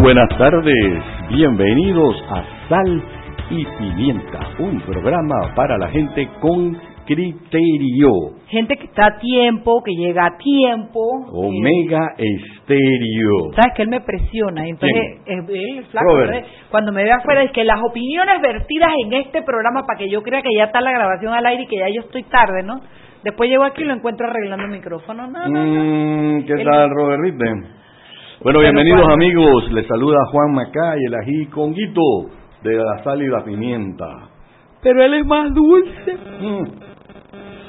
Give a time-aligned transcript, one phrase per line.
[0.00, 3.02] buenas tardes, bienvenidos a Sal
[3.50, 8.12] y Pimienta, un programa para la gente con criterio.
[8.48, 11.00] Gente que está a tiempo, que llega a tiempo.
[11.32, 13.52] Omega Estéreo.
[13.56, 14.66] ¿Sabes que él me presiona?
[14.68, 16.14] Entonces, él, flaco,
[16.70, 20.22] cuando me ve afuera, es que las opiniones vertidas en este programa, para que yo
[20.22, 22.80] crea que ya está la grabación al aire y que ya yo estoy tarde, ¿no?
[23.24, 25.26] Después llego aquí y lo encuentro arreglando el micrófono.
[25.26, 27.22] No, no, mm, ¿Qué tal, Robert
[28.40, 29.72] Bueno, bienvenidos amigos.
[29.72, 32.30] Les saluda Juan Macay, el ají conguito
[32.62, 34.06] de la sal y la pimienta.
[34.80, 36.14] Pero él es más dulce.
[36.40, 36.97] Mm.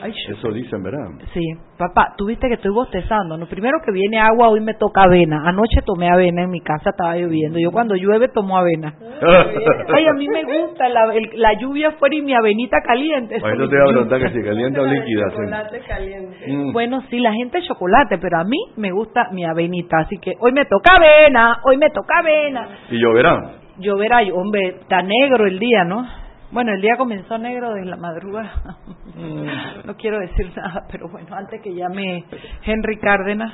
[0.07, 1.07] Eso dicen, ¿verdad?
[1.33, 1.41] Sí.
[1.77, 3.37] Papá, tú viste que estoy bostezando.
[3.37, 3.47] ¿no?
[3.47, 5.43] Primero que viene agua, hoy me toca avena.
[5.45, 7.59] Anoche tomé avena en mi casa, estaba lloviendo.
[7.59, 8.93] Yo cuando llueve tomo avena.
[9.93, 13.39] Ay, a mí me gusta la, la lluvia fuera y mi avenita caliente.
[13.39, 15.29] Bueno, te voy a preguntar que si caliente o líquida.
[15.31, 16.45] Chocolate caliente.
[16.47, 16.73] Mm.
[16.73, 19.99] Bueno, sí, la gente chocolate, pero a mí me gusta mi avenita.
[19.99, 22.67] Así que hoy me toca avena, hoy me toca avena.
[22.89, 23.53] ¿Y lloverá?
[23.77, 26.05] Lloverá, hombre, está negro el día, ¿no?
[26.51, 28.77] Bueno, el día comenzó negro desde la madrugada.
[29.15, 29.85] Mm.
[29.85, 32.23] no quiero decir nada, pero bueno, antes que llame
[32.63, 33.53] Henry Cárdenas.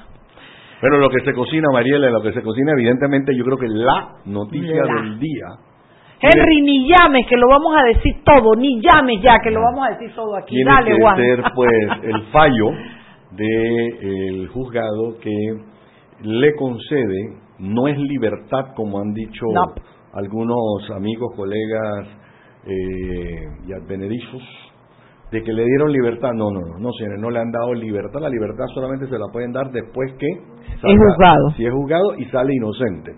[0.80, 4.10] Pero lo que se cocina, Mariela, lo que se cocina, evidentemente, yo creo que la
[4.26, 5.46] noticia del día.
[6.22, 9.88] Henry, ni llames, que lo vamos a decir todo, ni llames ya, que lo vamos
[9.88, 10.56] a decir todo aquí.
[10.56, 11.70] Tiene Dale, que ser, pues,
[12.04, 12.72] el fallo
[13.32, 15.32] del juzgado que
[16.22, 19.46] le concede, no es libertad, como han dicho
[20.14, 22.08] algunos amigos, colegas
[22.66, 24.44] eh, y advenedizos
[25.32, 26.32] de que le dieron libertad.
[26.34, 28.20] No, no, no, no, señores, no le han dado libertad.
[28.22, 31.52] La libertad solamente se la pueden dar después que es juzgado.
[31.58, 33.14] Si es juzgado y sale inocente.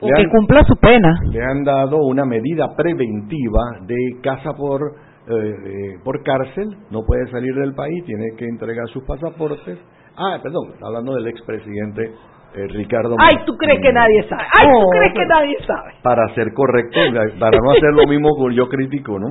[0.00, 1.20] O que cumpla su pena.
[1.30, 4.80] Le han dado una medida preventiva de casa por
[5.28, 9.78] eh, eh, por cárcel, no puede salir del país, tiene que entregar sus pasaportes.
[10.16, 12.10] Ah, perdón, hablando del expresidente
[12.54, 13.16] eh, Ricardo.
[13.18, 14.42] Ay, tú crees que nadie sabe.
[14.58, 15.92] Ay, tú crees que nadie sabe.
[16.02, 16.98] Para ser correcto,
[17.38, 19.28] para no hacer lo mismo que yo critico, ¿no?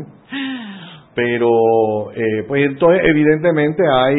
[1.16, 4.18] Pero, eh, pues entonces, evidentemente hay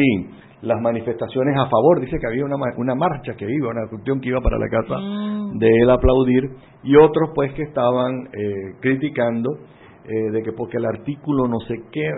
[0.61, 1.99] las manifestaciones a favor.
[1.99, 4.99] Dice que había una, una marcha que iba, una cuestión que iba para la casa
[4.99, 5.57] mm.
[5.57, 6.51] de él aplaudir,
[6.83, 9.49] y otros, pues, que estaban eh, criticando
[10.03, 12.09] de que porque el artículo no sé qué,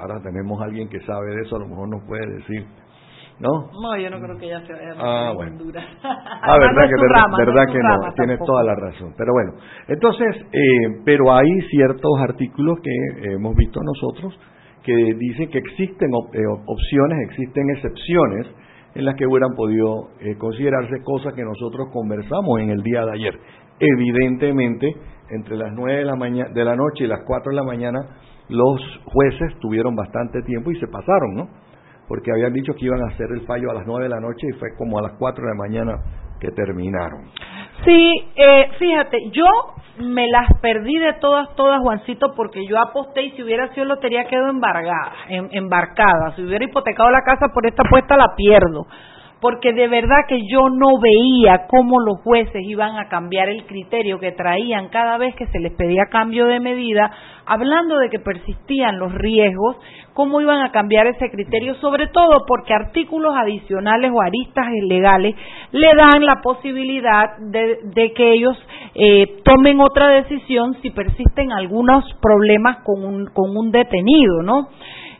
[0.00, 2.64] ahora tenemos a alguien que sabe de eso, a lo mejor nos puede decir
[3.40, 3.70] ¿no?
[3.72, 5.58] No, yo no creo que ella se vaya a ah, bueno.
[6.44, 9.14] Ah, verdad que, verdad, que no, tienes toda la razón.
[9.16, 9.52] Pero bueno,
[9.88, 14.38] entonces, eh, pero hay ciertos artículos que hemos visto nosotros
[14.82, 18.46] que dicen que existen eh, opciones, existen excepciones
[18.94, 23.12] en las que hubieran podido eh, considerarse cosas que nosotros conversamos en el día de
[23.12, 23.38] ayer.
[23.78, 24.94] Evidentemente,
[25.30, 27.98] entre las nueve de la, mañana, de la noche y las 4 de la mañana,
[28.48, 31.48] los jueces tuvieron bastante tiempo y se pasaron, ¿no?
[32.12, 34.46] Porque habían dicho que iban a hacer el fallo a las nueve de la noche
[34.46, 35.96] y fue como a las cuatro de la mañana
[36.38, 37.30] que terminaron.
[37.86, 39.46] Sí, eh, fíjate, yo
[39.96, 44.26] me las perdí de todas, todas, Juancito, porque yo aposté y si hubiera sido lotería
[44.26, 46.36] quedó embargada, em, embarcada.
[46.36, 48.86] Si hubiera hipotecado la casa por esta apuesta la pierdo
[49.42, 54.20] porque de verdad que yo no veía cómo los jueces iban a cambiar el criterio
[54.20, 57.10] que traían cada vez que se les pedía cambio de medida,
[57.44, 59.78] hablando de que persistían los riesgos,
[60.14, 65.34] cómo iban a cambiar ese criterio, sobre todo porque artículos adicionales o aristas legales
[65.72, 68.56] le dan la posibilidad de, que ellos
[68.94, 74.68] eh, tomen otra decisión si persisten algunos problemas con un, con un detenido, ¿no?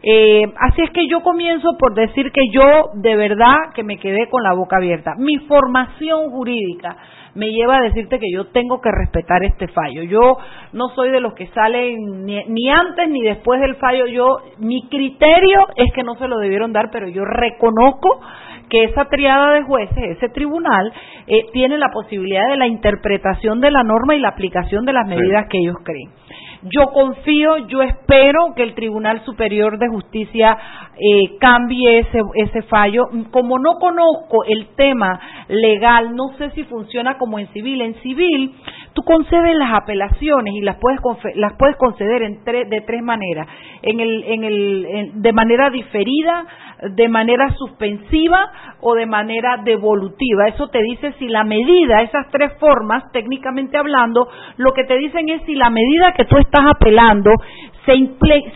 [0.02, 4.28] Eh, así es que yo comienzo por decir que yo de verdad que me quedé
[4.28, 5.14] con la boca abierta.
[5.16, 6.96] Mi formación jurídica
[7.34, 10.02] me lleva a decirte que yo tengo que respetar este fallo.
[10.02, 10.36] Yo
[10.72, 14.06] no soy de los que salen ni, ni, antes ni después del fallo.
[14.06, 18.20] Yo mi criterio es que no se lo debieron dar, pero yo reconozco
[18.72, 20.90] que esa triada de jueces, ese tribunal,
[21.26, 25.06] eh, tiene la posibilidad de la interpretación de la norma y la aplicación de las
[25.06, 26.08] medidas que ellos creen.
[26.62, 30.56] Yo confío, yo espero que el Tribunal Superior de Justicia
[30.94, 33.08] eh, cambie ese, ese fallo.
[33.32, 37.80] Como no conozco el tema legal, no sé si funciona como en civil.
[37.80, 38.54] En civil,
[38.92, 41.00] tú concedes las apelaciones y las puedes,
[41.34, 43.48] las puedes conceder en de tres maneras.
[43.82, 46.46] En el, en el, de manera diferida,
[46.90, 48.50] de manera suspensiva
[48.80, 50.48] o de manera devolutiva.
[50.48, 55.28] Eso te dice si la medida, esas tres formas, técnicamente hablando, lo que te dicen
[55.28, 57.30] es si la medida que tú estás apelando
[57.84, 57.94] se,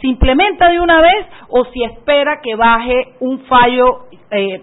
[0.06, 4.62] implementa de una vez o si espera que baje un fallo eh,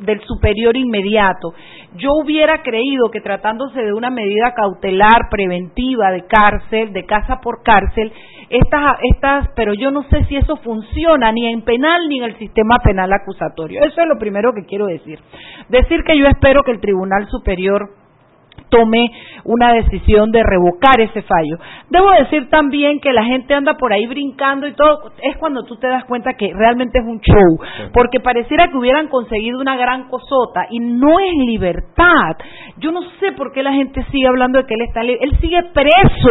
[0.00, 1.52] del superior inmediato.
[1.94, 7.62] Yo hubiera creído que tratándose de una medida cautelar preventiva de cárcel, de casa por
[7.62, 8.12] cárcel,
[8.48, 12.38] estas, estas, pero yo no sé si eso funciona ni en penal ni en el
[12.38, 13.82] sistema penal acusatorio.
[13.84, 15.20] Eso es lo primero que quiero decir.
[15.68, 17.99] Decir que yo espero que el Tribunal Superior
[18.70, 19.10] tome
[19.44, 21.58] una decisión de revocar ese fallo.
[21.88, 25.76] Debo decir también que la gente anda por ahí brincando y todo, es cuando tú
[25.76, 27.58] te das cuenta que realmente es un show,
[27.92, 32.36] porque pareciera que hubieran conseguido una gran cosota y no es libertad.
[32.78, 35.36] Yo no sé por qué la gente sigue hablando de que él está libre, él
[35.40, 36.30] sigue preso.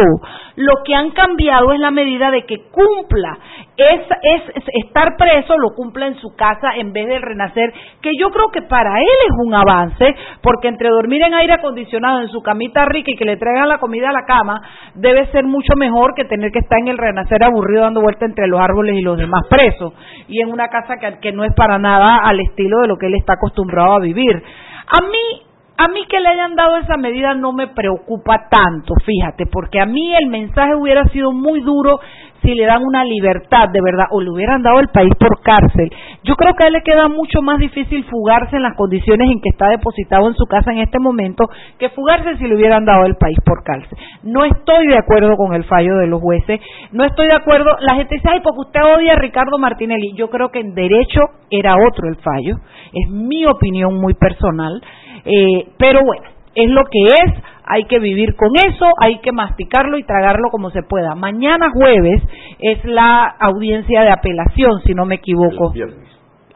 [0.56, 3.38] Lo que han cambiado es la medida de que cumpla
[3.80, 7.72] es, es, estar preso, lo cumpla en su casa en vez de renacer,
[8.02, 12.20] que yo creo que para él es un avance, porque entre dormir en aire acondicionado
[12.20, 14.60] en su camita rica y que le traigan la comida a la cama,
[14.94, 18.46] debe ser mucho mejor que tener que estar en el renacer aburrido dando vuelta entre
[18.46, 19.92] los árboles y los demás presos,
[20.28, 23.06] y en una casa que, que no es para nada al estilo de lo que
[23.06, 24.42] él está acostumbrado a vivir.
[24.86, 25.50] A mí
[25.82, 29.86] a mí que le hayan dado esa medida no me preocupa tanto, fíjate, porque a
[29.86, 32.00] mí el mensaje hubiera sido muy duro
[32.42, 35.90] si le dan una libertad de verdad o le hubieran dado el país por cárcel.
[36.24, 39.40] Yo creo que a él le queda mucho más difícil fugarse en las condiciones en
[39.40, 41.44] que está depositado en su casa en este momento
[41.78, 43.98] que fugarse si le hubieran dado el país por cárcel.
[44.22, 46.60] No estoy de acuerdo con el fallo de los jueces,
[46.92, 50.12] no estoy de acuerdo, la gente dice, ay, porque usted odia a Ricardo Martinelli.
[50.14, 51.20] Yo creo que en derecho
[51.50, 52.56] era otro el fallo,
[52.92, 54.80] es mi opinión muy personal,
[55.24, 57.42] eh, pero bueno, es lo que es,
[57.72, 61.14] hay que vivir con eso, hay que masticarlo y tragarlo como se pueda.
[61.14, 62.20] Mañana jueves
[62.58, 65.68] es la audiencia de apelación, si no me equivoco.
[65.68, 66.08] El viernes.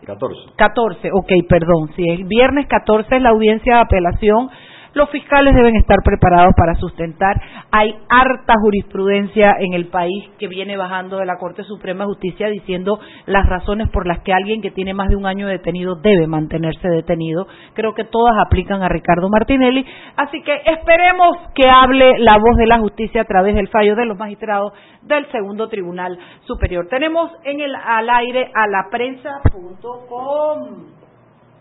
[0.04, 0.40] 14.
[0.56, 1.90] 14, ok, perdón.
[1.96, 4.50] Si el viernes 14 es la audiencia de apelación,
[4.94, 7.40] los fiscales deben estar preparados para sustentar.
[7.70, 12.48] Hay harta jurisprudencia en el país que viene bajando de la Corte Suprema de Justicia
[12.48, 16.26] diciendo las razones por las que alguien que tiene más de un año detenido debe
[16.26, 17.46] mantenerse detenido.
[17.74, 19.84] Creo que todas aplican a Ricardo Martinelli.
[20.16, 24.06] Así que esperemos que hable la voz de la justicia a través del fallo de
[24.06, 26.86] los magistrados del segundo Tribunal Superior.
[26.88, 30.93] Tenemos en el al aire a la prensa.com.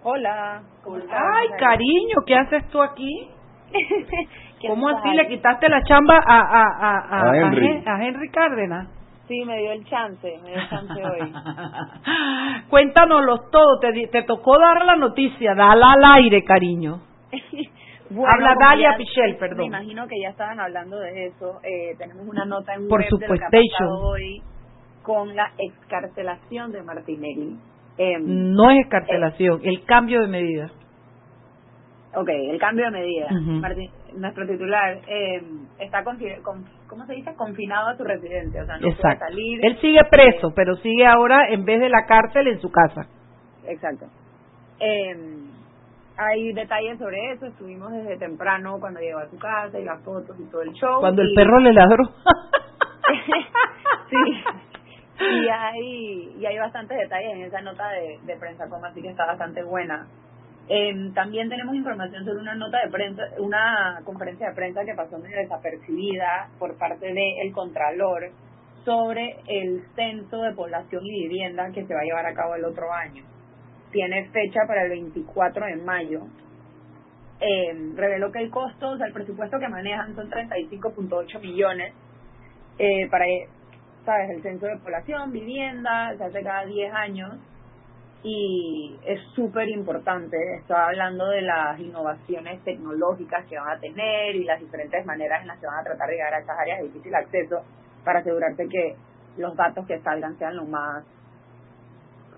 [0.04, 0.62] Hola.
[1.12, 3.30] Ay, cariño, ¿qué haces tú aquí?
[4.68, 7.84] ¿Cómo así le quitaste la chamba a, a, a, a, Henry.
[7.86, 8.88] a Henry Cárdenas?
[9.28, 11.34] Sí, me dio el chance, me dio el chance hoy.
[12.70, 17.00] Cuéntanoslo todo, te, te tocó dar la noticia, dala al aire, cariño.
[18.10, 19.58] Bueno, Habla Dalia ya- Pichel, perdón.
[19.60, 21.60] Me imagino que ya estaban hablando de eso.
[21.64, 24.42] Eh, tenemos una nota en Por web de lo que ha pasado hoy
[25.02, 27.58] con la excarcelación de Martinelli.
[27.98, 30.70] Eh, No es escarcelación, el cambio de medida.
[32.16, 33.28] Ok, el cambio de medida.
[34.16, 35.42] Nuestro titular eh,
[35.80, 36.18] está, con-
[36.88, 37.34] ¿cómo se dice?
[37.36, 38.62] Confinado a su residencia.
[38.62, 39.20] O sea, no Exacto.
[39.20, 39.60] puede salir.
[39.66, 43.08] Él sigue preso, pero sigue ahora, en vez de la cárcel, en su casa.
[43.68, 44.06] Exacto.
[44.80, 45.16] Eh,
[46.18, 47.48] hay detalles sobre eso.
[47.48, 51.00] Estuvimos desde temprano cuando llegó a su casa y las fotos y todo el show.
[51.00, 52.04] Cuando el perro le ladró.
[54.10, 54.44] sí.
[55.32, 59.10] Y hay, y hay bastantes detalles en esa nota de, de prensa, como así que
[59.10, 60.08] está bastante buena.
[60.70, 65.18] Eh, también tenemos información sobre una nota de prensa, una conferencia de prensa que pasó
[65.18, 68.32] medio desapercibida por parte del Contralor
[68.86, 72.64] sobre el censo de población y vivienda que se va a llevar a cabo el
[72.64, 73.24] otro año.
[73.92, 76.22] Tiene fecha para el 24 de mayo.
[77.42, 81.94] Eh, reveló que el costo, o sea, el presupuesto que manejan son 35.8 millones
[82.80, 83.26] eh, para,
[84.06, 87.32] sabes, el censo de población, vivienda, se hace cada 10 años
[88.24, 90.38] y es súper importante.
[90.60, 95.48] Estaba hablando de las innovaciones tecnológicas que van a tener y las diferentes maneras en
[95.48, 97.58] las que van a tratar de llegar a estas áreas de difícil acceso
[98.06, 98.96] para asegurarse que
[99.38, 101.04] los datos que salgan sean lo más,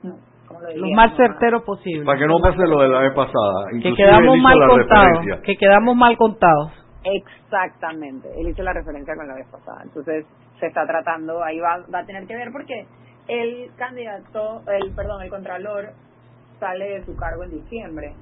[0.01, 2.05] ¿cómo- cómo lo más certero posible.
[2.05, 3.69] Para que no pase lo de la vez pasada.
[3.69, 5.41] Que Inclusive quedamos mal la contados.
[5.43, 6.71] Que quedamos mal contados.
[7.03, 9.81] Exactamente, él hizo la referencia con la vez pasada.
[9.83, 10.25] Entonces
[10.59, 12.85] se está tratando, ahí va, va a tener que ver porque
[13.27, 15.93] el candidato, el perdón, el contralor
[16.59, 18.13] sale de su cargo en diciembre.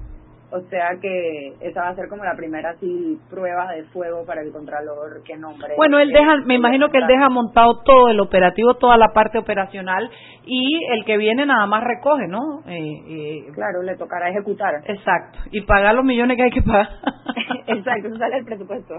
[0.56, 4.40] O sea que esa va a ser como la primera así prueba de fuego para
[4.40, 5.74] el contralor que nombre.
[5.76, 9.38] Bueno, él deja, me imagino que él deja montado todo el operativo, toda la parte
[9.38, 10.08] operacional
[10.46, 12.60] y el que viene nada más recoge, ¿no?
[12.68, 14.74] Eh, eh, Claro, le tocará ejecutar.
[14.86, 15.40] exacto.
[15.50, 16.88] Y pagar los millones que hay que pagar.
[17.66, 18.94] Exacto, eso sale el presupuesto.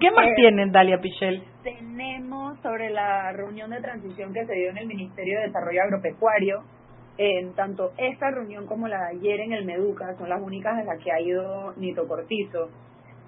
[0.00, 1.42] ¿Qué más Eh, tienen, Dalia Pichel?
[1.62, 6.62] tenemos sobre la reunión de transición que se dio en el Ministerio de Desarrollo Agropecuario.
[7.16, 10.86] En tanto esta reunión como la de ayer en el Meduca son las únicas en
[10.86, 12.70] las que ha ido Nito Cortizo,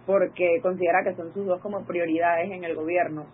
[0.07, 3.27] porque considera que son sus dos como prioridades en el gobierno.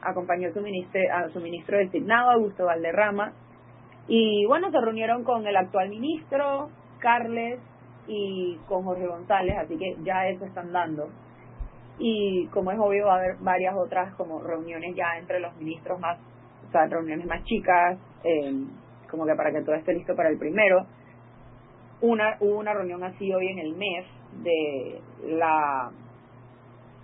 [0.00, 3.32] Acompañó su, a su ministro designado, Augusto Valderrama,
[4.08, 7.60] y bueno, se reunieron con el actual ministro, Carles,
[8.06, 11.08] y con Jorge González, así que ya eso están dando
[11.98, 16.00] y como es obvio va a haber varias otras como reuniones ya entre los ministros
[16.00, 16.18] más,
[16.68, 18.52] o sea, reuniones más chicas, eh,
[19.14, 20.86] como que para que todo esté listo para el primero.
[22.00, 24.04] Una, hubo una reunión así hoy en el mes
[24.42, 25.90] de la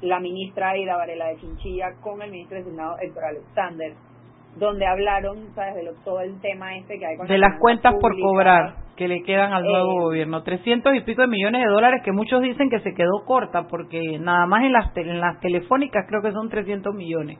[0.03, 3.93] la ministra Aida Varela de Chinchilla con el ministro designado Héctor Alexander,
[4.57, 8.19] donde hablaron, ¿sabes?, de todo el tema este que hay con De las cuentas por
[8.19, 10.43] cobrar que le quedan al nuevo eh, gobierno.
[10.43, 14.19] Trescientos y pico de millones de dólares que muchos dicen que se quedó corta, porque
[14.19, 17.39] nada más en las, en las telefónicas creo que son 300 millones.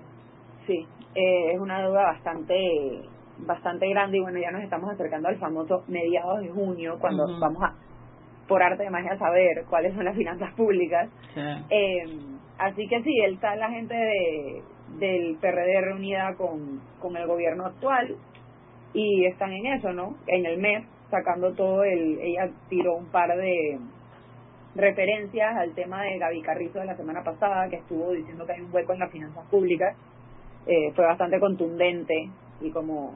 [0.67, 2.55] Sí, eh, es una deuda bastante
[3.47, 7.63] bastante grande y bueno, ya nos estamos acercando al famoso mediados de junio, cuando vamos
[7.63, 7.75] a,
[8.49, 11.09] por arte de magia, saber cuáles son las finanzas públicas.
[11.71, 12.05] Eh,
[12.59, 14.63] así que sí, él está la gente de,
[14.99, 18.17] del PRD reunida con, con el gobierno actual
[18.93, 20.17] y están en eso, ¿no?
[20.27, 22.19] En el mes, sacando todo el...
[22.21, 23.79] Ella tiró un par de
[24.75, 28.61] referencias al tema de Gaby Carrizo de la semana pasada, que estuvo diciendo que hay
[28.61, 29.97] un hueco en las finanzas públicas.
[30.67, 32.29] Eh, fue bastante contundente
[32.61, 33.15] y como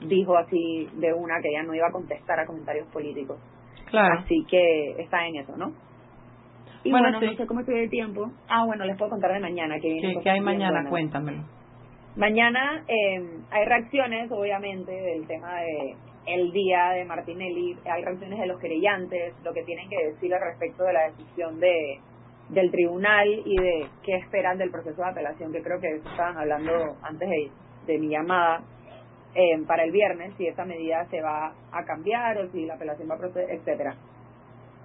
[0.00, 3.38] dijo así de una que ella no iba a contestar a comentarios políticos.
[3.86, 4.20] Claro.
[4.20, 5.72] Así que está en eso, ¿no?
[6.84, 8.30] Y bueno, no sé cómo estoy de tiempo.
[8.48, 9.76] Ah, bueno, les puedo contar de mañana.
[9.80, 10.88] Que ¿Qué, hay mañana?
[10.88, 11.42] Cuéntamelo.
[12.16, 17.76] Mañana eh, hay reacciones, obviamente, del tema de el día de Martinelli.
[17.90, 21.58] Hay reacciones de los querellantes, lo que tienen que decir al respecto de la decisión
[21.60, 22.00] de
[22.48, 26.72] del tribunal y de qué esperan del proceso de apelación, que creo que estaban hablando
[27.02, 27.50] antes de,
[27.86, 28.62] de mi llamada
[29.38, 33.10] eh, para el viernes, si esta medida se va a cambiar o si la apelación
[33.10, 33.94] va a proceder, etcétera.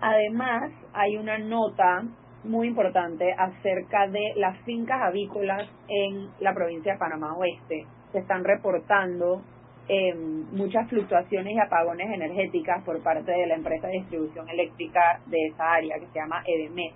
[0.01, 2.03] Además, hay una nota
[2.43, 7.86] muy importante acerca de las fincas avícolas en la provincia de Panamá Oeste.
[8.12, 9.41] Se están reportando
[9.88, 10.13] eh,
[10.51, 15.75] muchas fluctuaciones y apagones energéticas por parte de la empresa de distribución eléctrica de esa
[15.75, 16.91] área que se llama EDME,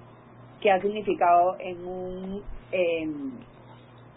[0.60, 2.44] que ha significado en un
[2.74, 3.32] en,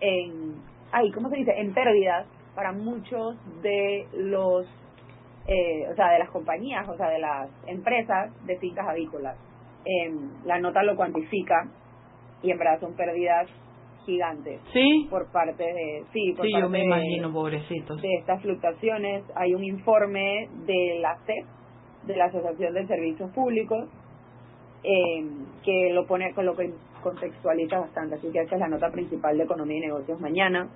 [0.01, 0.55] en
[0.91, 1.53] ay, ¿cómo se dice?
[1.57, 2.27] en pérdidas
[2.59, 4.67] para muchos de los,
[5.47, 9.37] eh, o sea, de las compañías, o sea, de las empresas de fincas avícolas.
[9.85, 10.13] Eh,
[10.45, 11.71] la nota lo cuantifica
[12.43, 13.49] y en verdad son pérdidas
[14.05, 14.61] gigantes.
[14.73, 15.07] Sí.
[15.09, 18.03] Por parte de, sí, por sí yo me imagino, pobrecitos.
[18.03, 21.47] De estas fluctuaciones hay un informe de la CEP,
[22.09, 23.89] de la Asociación de Servicios Públicos,
[24.83, 25.25] eh,
[25.65, 26.73] que lo pone, con lo que
[27.05, 28.17] contextualiza bastante.
[28.17, 30.69] Así que esa es la nota principal de Economía y Negocios mañana.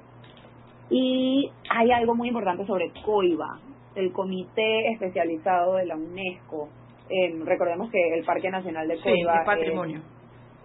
[0.90, 3.58] Y hay algo muy importante sobre COIBA,
[3.94, 6.68] el Comité Especializado de la UNESCO.
[7.08, 10.00] Eh, recordemos que el Parque Nacional de COIBA es patrimonio.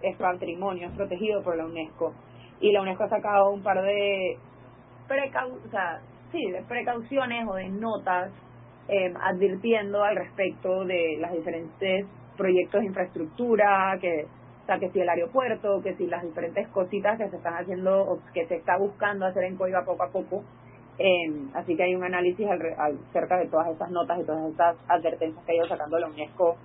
[0.02, 2.12] Es, patrimonio, es protegido por la UNESCO.
[2.60, 4.36] Y la UNESCO ha sacado un par de,
[5.06, 6.00] precau o sea,
[6.32, 8.30] sí, de precauciones o de notas
[8.88, 12.06] eh, advirtiendo al respecto de las diferentes
[12.36, 14.26] proyectos de infraestructura que
[14.68, 18.20] sea, que si el aeropuerto, que si las diferentes cositas que se están haciendo o
[18.34, 20.44] que se está buscando hacer en Coiba poco a poco.
[20.98, 22.60] Eh, así que hay un análisis al,
[23.08, 26.56] acerca de todas estas notas y todas estas advertencias que ha ido sacando la UNESCO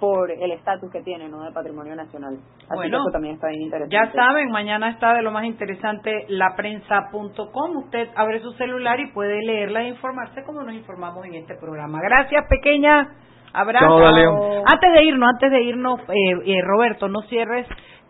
[0.00, 1.44] por el estatus que tiene ¿no?
[1.44, 2.36] de patrimonio nacional.
[2.68, 3.94] Así que eso también está bien interesante.
[3.94, 7.76] Ya saben, mañana está de lo más interesante laprensa.com.
[7.76, 12.00] Usted abre su celular y puede leerla e informarse como nos informamos en este programa.
[12.02, 13.25] Gracias, pequeña.
[13.56, 14.64] Abrazo.
[14.66, 17.66] Antes de irnos, antes de irnos, eh, eh, Roberto, no cierres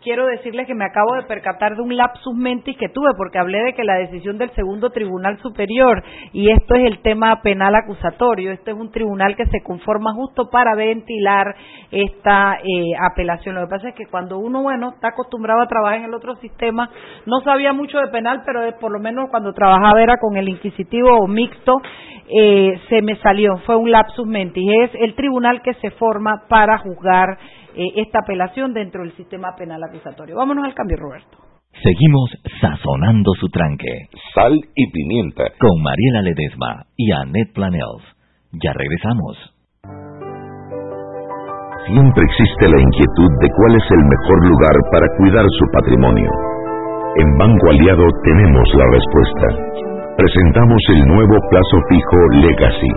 [0.06, 3.58] quiero decirles que me acabo de percatar de un lapsus mentis que tuve porque hablé
[3.64, 6.00] de que la decisión del segundo tribunal superior
[6.32, 10.48] y esto es el tema penal acusatorio, este es un tribunal que se conforma justo
[10.48, 11.56] para ventilar
[11.90, 13.56] esta eh, apelación.
[13.56, 16.36] Lo que pasa es que cuando uno, bueno, está acostumbrado a trabajar en el otro
[16.36, 16.88] sistema,
[17.26, 21.18] no sabía mucho de penal, pero por lo menos cuando trabajaba era con el inquisitivo
[21.18, 21.78] o mixto,
[22.28, 24.64] eh, se me salió, fue un lapsus mentis.
[24.84, 27.38] Es el tribunal que se forma para juzgar
[27.76, 30.36] eh, esta apelación dentro del sistema penal acusatorio.
[30.36, 31.36] Vámonos al cambio, Roberto.
[31.84, 34.08] Seguimos sazonando su tranque.
[34.32, 35.44] Sal y pimienta.
[35.60, 38.00] Con Mariela Ledesma y Annette Planels.
[38.64, 39.36] Ya regresamos.
[41.84, 46.30] Siempre existe la inquietud de cuál es el mejor lugar para cuidar su patrimonio.
[47.20, 49.46] En Banco Aliado tenemos la respuesta.
[50.16, 52.92] Presentamos el nuevo plazo fijo Legacy,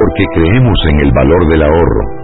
[0.00, 2.23] porque creemos en el valor del ahorro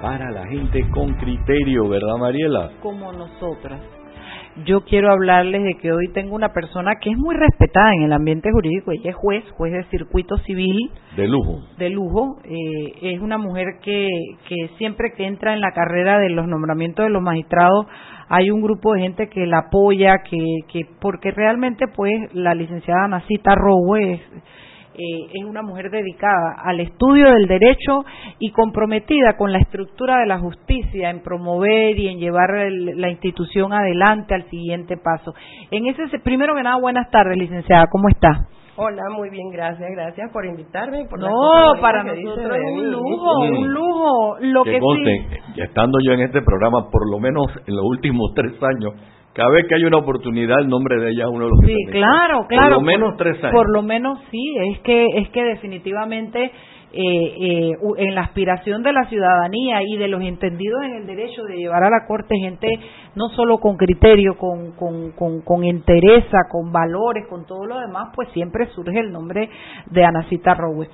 [0.00, 2.70] para la gente con criterio, ¿verdad Mariela?
[2.82, 3.80] Como nosotras.
[4.64, 8.12] Yo quiero hablarles de que hoy tengo una persona que es muy respetada en el
[8.12, 10.90] ambiente jurídico, ella es juez, juez de circuito civil.
[11.16, 11.60] De lujo.
[11.78, 12.38] De lujo.
[12.44, 14.08] Eh, es una mujer que,
[14.48, 17.86] que siempre que entra en la carrera de los nombramientos de los magistrados
[18.32, 23.08] hay un grupo de gente que la apoya, que, que porque realmente pues la licenciada
[23.08, 24.20] Nacita Rowe es
[24.94, 28.04] eh, es una mujer dedicada al estudio del derecho
[28.38, 33.72] y comprometida con la estructura de la justicia en promover y en llevar la institución
[33.72, 35.34] adelante al siguiente paso.
[35.70, 38.48] En ese primero que nada, buenas tardes, licenciada, ¿cómo está?
[38.82, 41.04] Hola, muy bien, gracias, gracias por invitarme.
[41.04, 44.36] Por no, para nosotros es un lujo, un lujo.
[44.40, 45.60] Lo que, sí.
[45.60, 48.94] estando yo en este programa, por lo menos en los últimos tres años,
[49.32, 51.76] cada vez que hay una oportunidad el nombre de ella es uno de los sí
[51.90, 53.52] claro claro por lo menos tres años.
[53.52, 56.50] por lo menos sí es que es que definitivamente
[56.92, 61.44] eh, eh, en la aspiración de la ciudadanía y de los entendidos en el derecho
[61.44, 62.68] de llevar a la corte gente
[63.14, 68.28] no solo con criterio, con, con, con, entereza, con valores, con todo lo demás, pues
[68.32, 69.50] siempre surge el nombre
[69.86, 70.88] de Anacita Rowe.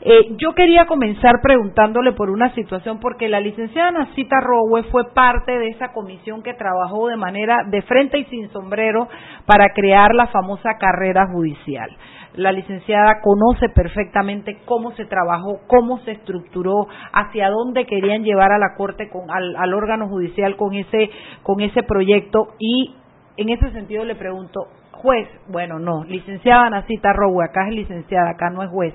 [0.00, 5.58] Eh, yo quería comenzar preguntándole por una situación, porque la licenciada Anacita Rowe fue parte
[5.58, 9.08] de esa comisión que trabajó de manera de frente y sin sombrero
[9.46, 11.90] para crear la famosa carrera judicial
[12.36, 18.58] la licenciada conoce perfectamente cómo se trabajó, cómo se estructuró, hacia dónde querían llevar a
[18.58, 21.10] la Corte, con, al, órgano judicial con ese,
[21.42, 22.94] con ese proyecto y
[23.36, 28.50] en ese sentido le pregunto, juez, bueno, no, licenciada Nacita Rowe, acá es licenciada, acá
[28.50, 28.94] no es juez.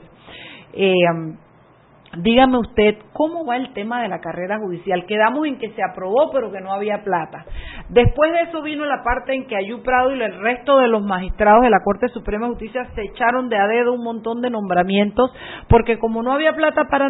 [0.74, 0.94] Eh,
[2.18, 5.06] Dígame usted cómo va el tema de la carrera judicial.
[5.06, 7.46] Quedamos en que se aprobó, pero que no había plata.
[7.88, 11.04] Después de eso vino la parte en que Ayú Prado y el resto de los
[11.04, 14.50] magistrados de la Corte Suprema de Justicia se echaron de a dedo un montón de
[14.50, 15.32] nombramientos,
[15.70, 17.08] porque como no había plata para,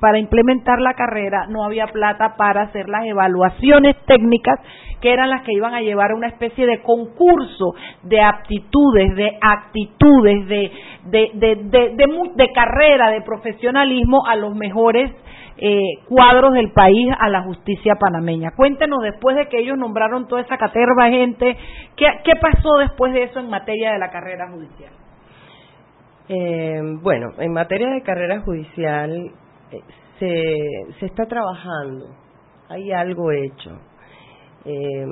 [0.00, 4.58] para implementar la carrera, no había plata para hacer las evaluaciones técnicas
[5.02, 7.74] que eran las que iban a llevar a una especie de concurso
[8.04, 10.72] de aptitudes, de actitudes, de,
[11.04, 15.10] de, de, de carrera, de profesionalismo a los mejores
[15.58, 18.52] eh, cuadros del país a la justicia panameña.
[18.56, 21.56] Cuéntenos después de que ellos nombraron toda esa caterva gente,
[21.96, 24.92] ¿qué, qué pasó después de eso en materia de la carrera judicial?
[26.28, 29.30] Eh, bueno, en materia de carrera judicial
[29.70, 29.80] eh,
[30.18, 32.06] se, se está trabajando,
[32.68, 33.78] hay algo hecho
[34.64, 35.04] eh,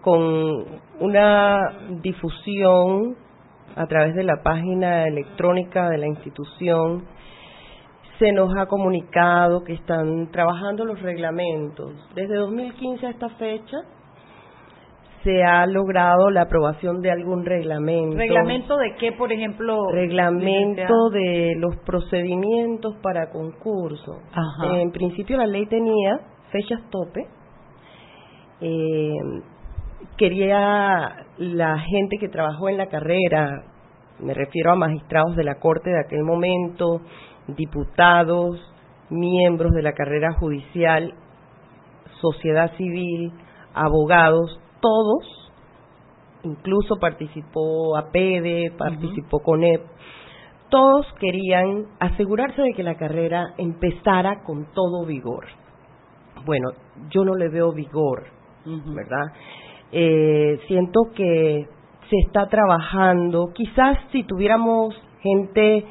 [0.00, 0.64] con
[0.98, 1.60] una
[2.02, 3.16] difusión
[3.76, 7.04] a través de la página electrónica de la institución.
[8.18, 11.92] Se nos ha comunicado que están trabajando los reglamentos.
[12.14, 13.78] Desde 2015 a esta fecha
[15.26, 18.16] se ha logrado la aprobación de algún reglamento.
[18.16, 19.86] ¿Reglamento de qué, por ejemplo?
[19.92, 24.20] Reglamento de los procedimientos para concurso.
[24.72, 26.20] En principio la ley tenía
[26.52, 27.26] fechas tope.
[28.60, 29.12] Eh,
[30.16, 33.64] quería la gente que trabajó en la carrera,
[34.20, 37.00] me refiero a magistrados de la Corte de aquel momento,
[37.48, 38.60] diputados,
[39.10, 41.14] miembros de la carrera judicial,
[42.20, 43.32] sociedad civil,
[43.74, 45.52] abogados, todos,
[46.42, 49.82] incluso participó APEDE, participó CONEP,
[50.68, 55.46] todos querían asegurarse de que la carrera empezara con todo vigor.
[56.44, 56.70] Bueno,
[57.10, 58.24] yo no le veo vigor,
[58.64, 59.32] ¿verdad?
[59.92, 61.68] Eh, siento que
[62.10, 65.84] se está trabajando, quizás si tuviéramos gente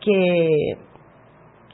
[0.00, 0.78] que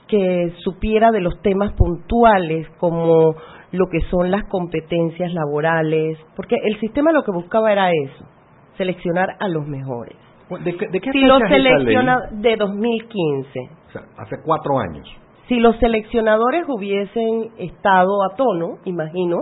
[0.09, 3.35] que supiera de los temas puntuales como
[3.73, 8.25] lo que son las competencias laborales, porque el sistema lo que buscaba era eso,
[8.77, 10.17] seleccionar a los mejores.
[10.63, 13.61] ¿De, qué, de qué si los selecciona de 2015.
[13.89, 15.09] O sea, hace cuatro años.
[15.49, 19.37] Si los seleccionadores hubiesen estado a tono, imagino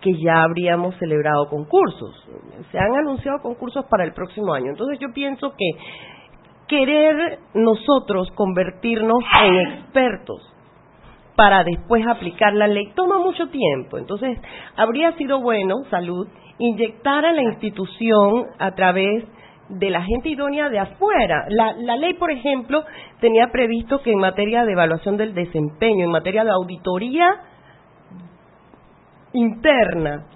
[0.00, 2.28] que ya habríamos celebrado concursos.
[2.72, 4.70] Se han anunciado concursos para el próximo año.
[4.70, 5.70] Entonces yo pienso que
[6.68, 10.54] querer nosotros convertirnos en expertos
[11.36, 13.98] para después aplicar la ley toma mucho tiempo.
[13.98, 14.38] Entonces,
[14.76, 19.24] habría sido bueno, salud, inyectar a la institución a través
[19.68, 21.46] de la gente idónea de afuera.
[21.48, 22.84] La, la ley, por ejemplo,
[23.20, 27.28] tenía previsto que en materia de evaluación del desempeño, en materia de auditoría
[29.32, 30.26] interna,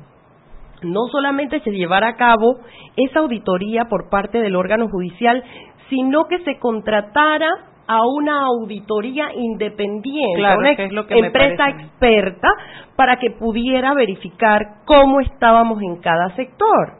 [0.82, 2.58] no solamente se llevara a cabo
[2.96, 5.42] esa auditoría por parte del órgano judicial,
[5.88, 7.48] sino que se contratara
[7.86, 10.70] a una auditoría independiente, una
[11.08, 12.48] empresa experta,
[12.96, 16.98] para que pudiera verificar cómo estábamos en cada sector.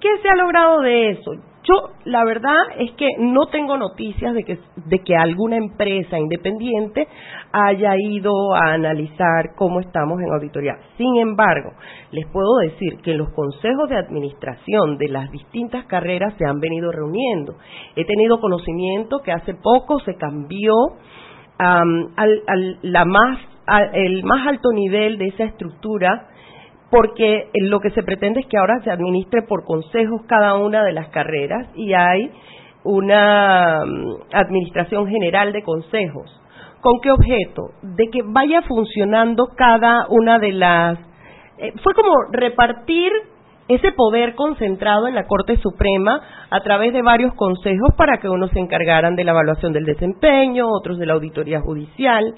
[0.00, 1.32] ¿Qué se ha logrado de eso?
[1.68, 7.06] Yo, la verdad es que no tengo noticias de que, de que alguna empresa independiente
[7.52, 10.78] haya ido a analizar cómo estamos en auditoría.
[10.96, 11.72] Sin embargo,
[12.10, 16.90] les puedo decir que los consejos de administración de las distintas carreras se han venido
[16.90, 17.56] reuniendo.
[17.96, 20.72] He tenido conocimiento que hace poco se cambió
[21.58, 23.38] al, la más,
[23.92, 26.28] el más alto nivel de esa estructura
[26.90, 30.92] porque lo que se pretende es que ahora se administre por consejos cada una de
[30.92, 32.30] las carreras y hay
[32.84, 36.30] una mm, administración general de consejos.
[36.80, 37.70] ¿Con qué objeto?
[37.82, 40.98] De que vaya funcionando cada una de las...
[41.58, 43.10] Eh, fue como repartir
[43.68, 48.50] ese poder concentrado en la Corte Suprema a través de varios consejos para que unos
[48.52, 52.34] se encargaran de la evaluación del desempeño, otros de la auditoría judicial,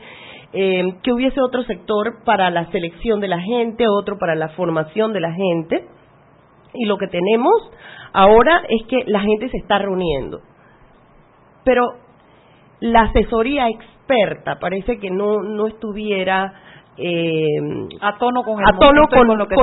[0.53, 5.13] eh, que hubiese otro sector para la selección de la gente, otro para la formación
[5.13, 5.87] de la gente.
[6.75, 7.53] Y lo que tenemos
[8.13, 10.41] ahora es que la gente se está reuniendo.
[11.65, 11.83] Pero
[12.81, 16.53] la asesoría experta parece que no, no estuviera
[16.97, 17.45] eh,
[18.01, 19.55] a tono con, con, lo que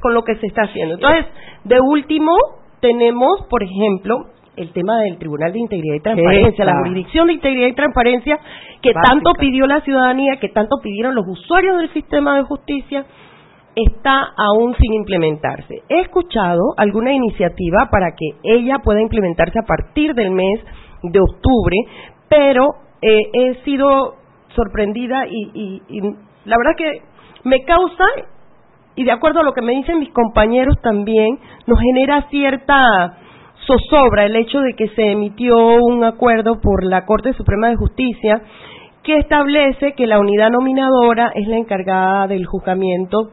[0.00, 0.94] con lo que se está haciendo.
[0.94, 1.26] Entonces,
[1.64, 2.32] de último,
[2.80, 7.68] tenemos, por ejemplo, el tema del Tribunal de Integridad y Transparencia, la jurisdicción de integridad
[7.68, 8.38] y transparencia
[8.80, 13.04] que tanto pidió la ciudadanía, que tanto pidieron los usuarios del sistema de justicia,
[13.74, 15.82] está aún sin implementarse.
[15.88, 20.60] He escuchado alguna iniciativa para que ella pueda implementarse a partir del mes
[21.02, 21.76] de octubre,
[22.28, 24.14] pero eh, he sido
[24.54, 26.00] sorprendida y, y
[26.44, 27.02] la verdad que
[27.44, 28.04] me causa,
[28.94, 33.18] y de acuerdo a lo que me dicen mis compañeros también, nos genera cierta
[33.66, 38.42] zozobra el hecho de que se emitió un acuerdo por la Corte Suprema de Justicia
[39.02, 43.30] que establece que la unidad nominadora es la encargada del juzgamiento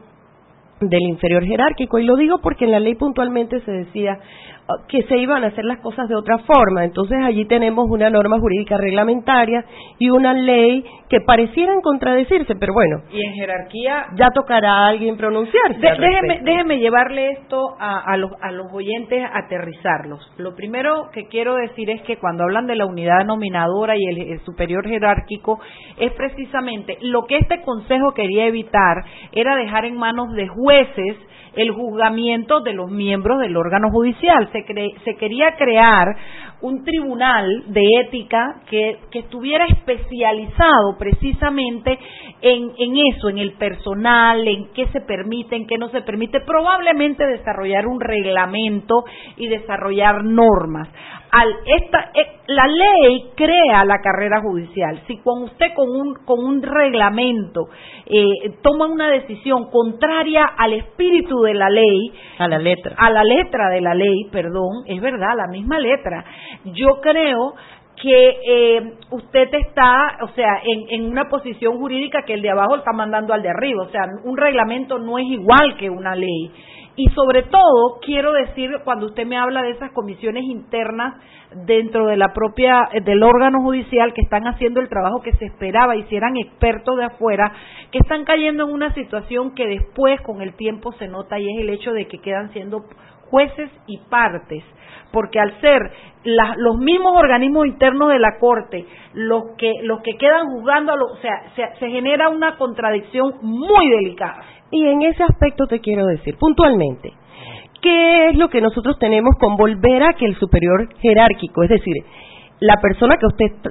[0.80, 1.98] del inferior jerárquico.
[1.98, 4.18] Y lo digo porque en la ley puntualmente se decía
[4.88, 6.84] que se iban a hacer las cosas de otra forma.
[6.84, 9.64] Entonces allí tenemos una norma jurídica reglamentaria
[9.98, 13.02] y una ley que parecieran contradecirse, pero bueno.
[13.10, 15.80] Y en jerarquía ya tocará a alguien pronunciarse.
[15.80, 20.32] déjeme, déjeme llevarle esto a, a, los, a los oyentes, aterrizarlos.
[20.38, 24.40] Lo primero que quiero decir es que cuando hablan de la unidad nominadora y el
[24.40, 25.60] superior jerárquico,
[25.98, 31.16] es precisamente lo que este consejo quería evitar era dejar en manos de jueces
[31.54, 34.50] el juzgamiento de los miembros del órgano judicial.
[34.52, 34.64] Se,
[35.04, 36.16] se quería crear
[36.62, 41.98] un tribunal de ética que, estuviera especializado precisamente
[42.40, 46.40] en, en, eso, en el personal, en qué se permite, en qué no se permite,
[46.40, 49.04] probablemente desarrollar un reglamento
[49.36, 50.88] y desarrollar normas.
[51.32, 55.02] Al esta eh, la ley crea la carrera judicial.
[55.06, 57.68] Si con usted con un con un reglamento
[58.04, 63.24] eh, toma una decisión contraria al espíritu de la ley, a la letra, a la
[63.24, 66.22] letra de la ley, perdón, es verdad, la misma letra.
[66.66, 67.54] Yo creo
[68.02, 72.76] que eh, usted está, o sea, en, en una posición jurídica que el de abajo
[72.76, 73.84] está mandando al de arriba.
[73.84, 76.50] O sea, un reglamento no es igual que una ley.
[76.94, 81.14] Y sobre todo, quiero decir, cuando usted me habla de esas comisiones internas
[81.64, 85.96] dentro de la propia, del órgano judicial que están haciendo el trabajo que se esperaba
[85.96, 87.52] y si eran expertos de afuera,
[87.90, 91.60] que están cayendo en una situación que después con el tiempo se nota y es
[91.60, 92.84] el hecho de que quedan siendo
[93.30, 94.62] jueces y partes
[95.12, 95.92] porque al ser
[96.24, 101.52] los mismos organismos internos de la Corte los que, los que quedan juzgando, o sea,
[101.54, 104.42] se, genera una contradicción muy delicada.
[104.72, 107.12] Y en ese aspecto te quiero decir, puntualmente,
[107.82, 111.94] ¿qué es lo que nosotros tenemos con volver a que el superior jerárquico, es decir,
[112.58, 113.26] la persona que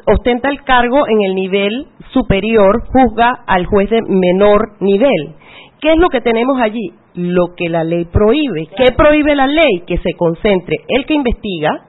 [0.06, 5.36] ostenta el cargo en el nivel superior juzga al juez de menor nivel?
[5.82, 6.94] ¿Qué es lo que tenemos allí?
[7.16, 8.68] Lo que la ley prohíbe.
[8.78, 9.82] ¿Qué prohíbe la ley?
[9.88, 11.88] Que se concentre el que investiga,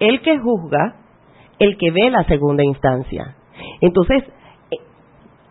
[0.00, 0.96] el que juzga,
[1.60, 3.36] el que ve la segunda instancia.
[3.80, 4.24] Entonces,
[4.72, 4.76] eh,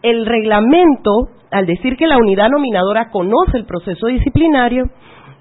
[0.01, 4.85] el reglamento, al decir que la unidad nominadora conoce el proceso disciplinario,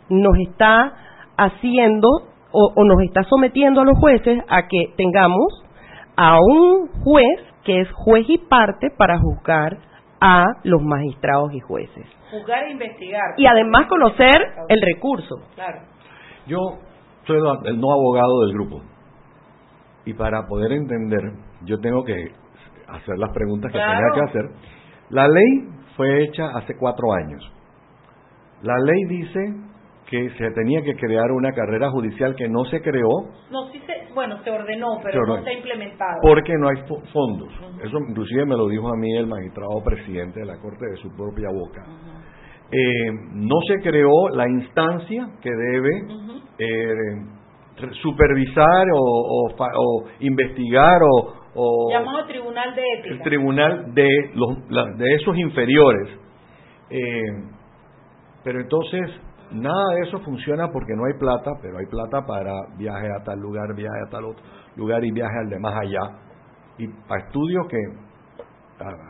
[0.08, 0.94] nos está
[1.36, 2.08] haciendo
[2.52, 5.64] o, o, nos está sometiendo a los jueces a que tengamos
[6.16, 9.78] a un juez que es juez y parte para juzgar
[10.20, 12.06] a los magistrados y jueces.
[12.30, 13.34] Juzgar e investigar.
[13.36, 14.34] Y además conocer
[14.68, 15.36] el recurso.
[15.54, 15.80] Claro.
[16.46, 16.58] Yo
[17.26, 18.82] soy el no abogado del grupo.
[20.04, 21.20] Y para poder entender,
[21.64, 22.14] yo tengo que
[22.88, 24.42] hacer las preguntas que tenía que hacer.
[25.10, 27.42] La ley fue hecha hace cuatro años.
[28.62, 29.40] La ley dice
[30.06, 33.30] que se tenía que crear una carrera judicial que no se creó.
[33.50, 36.20] No, sí se, bueno, se ordenó, pero no se ha implementado.
[36.22, 36.76] Porque no hay
[37.12, 37.52] fondos.
[37.82, 41.14] Eso inclusive me lo dijo a mí el magistrado presidente de la Corte de su
[41.16, 41.84] propia boca.
[42.70, 45.90] Eh, no se creó la instancia que debe
[46.58, 47.24] eh,
[48.02, 51.43] supervisar o, o, investigar o,
[51.90, 54.66] llamado tribunal de ética el tribunal de los
[54.98, 56.18] de esos inferiores
[56.90, 57.22] eh,
[58.42, 59.10] pero entonces
[59.54, 63.38] Nada de eso funciona porque no hay plata, pero hay plata para viaje a tal
[63.38, 66.00] lugar, viaje a tal otro lugar y viaje al de más allá.
[66.78, 67.78] Y para estudios que,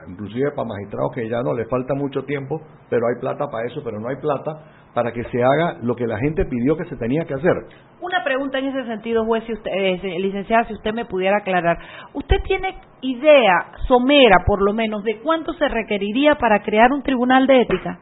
[0.09, 3.81] inclusive para magistrados que ya no les falta mucho tiempo, pero hay plata para eso,
[3.83, 6.97] pero no hay plata para que se haga lo que la gente pidió que se
[6.97, 7.53] tenía que hacer.
[8.01, 11.79] Una pregunta en ese sentido, juez, si usted, eh, licenciada, si usted me pudiera aclarar.
[12.13, 17.47] ¿Usted tiene idea somera, por lo menos, de cuánto se requeriría para crear un tribunal
[17.47, 17.99] de ética?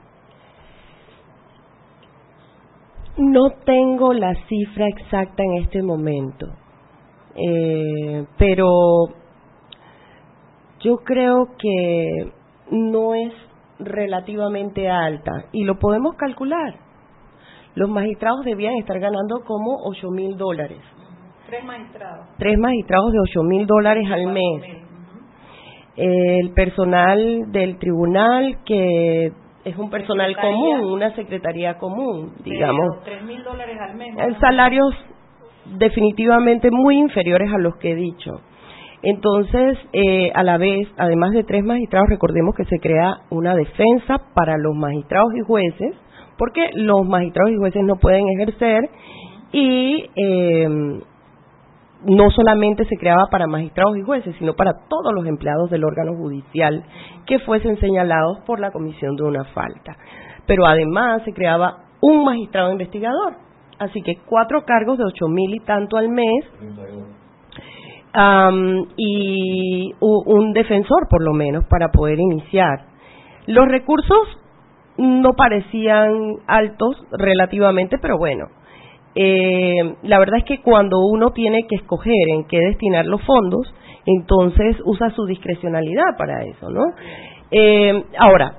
[3.17, 6.47] No tengo la cifra exacta en este momento,
[7.35, 8.67] eh, pero
[10.81, 12.33] yo creo que
[12.71, 13.33] no es
[13.79, 16.82] relativamente alta y lo podemos calcular.
[17.75, 20.81] Los magistrados debían estar ganando como ocho mil dólares.
[21.47, 22.27] Tres magistrados.
[22.39, 24.63] Tres magistrados de ocho mil dólares al mes.
[25.97, 29.33] El personal del tribunal que
[29.65, 33.03] es un personal común, una secretaría común, digamos.
[33.05, 34.17] Tres mil dólares al mes.
[34.41, 34.95] Salarios
[35.67, 38.33] definitivamente muy inferiores a los que he dicho.
[39.03, 44.19] Entonces, eh, a la vez, además de tres magistrados, recordemos que se crea una defensa
[44.35, 45.97] para los magistrados y jueces,
[46.43, 48.91] porque los magistrados y jueces no pueden ejercer
[49.53, 50.69] y eh,
[52.05, 56.17] no solamente se creaba para magistrados y jueces, sino para todos los empleados del órgano
[56.17, 56.83] judicial
[57.27, 59.97] que fuesen señalados por la comisión de una falta.
[60.45, 63.35] Pero además se creaba un magistrado investigador,
[63.79, 66.45] así que cuatro cargos de ocho mil y tanto al mes
[68.97, 72.87] y un defensor por lo menos para poder iniciar.
[73.47, 74.42] Los recursos
[74.99, 78.49] no parecían altos relativamente, pero bueno,
[79.15, 83.73] eh, la verdad es que cuando uno tiene que escoger en qué destinar los fondos,
[84.07, 86.83] entonces usa su discrecionalidad para eso, ¿no?
[87.51, 88.57] Eh, ahora,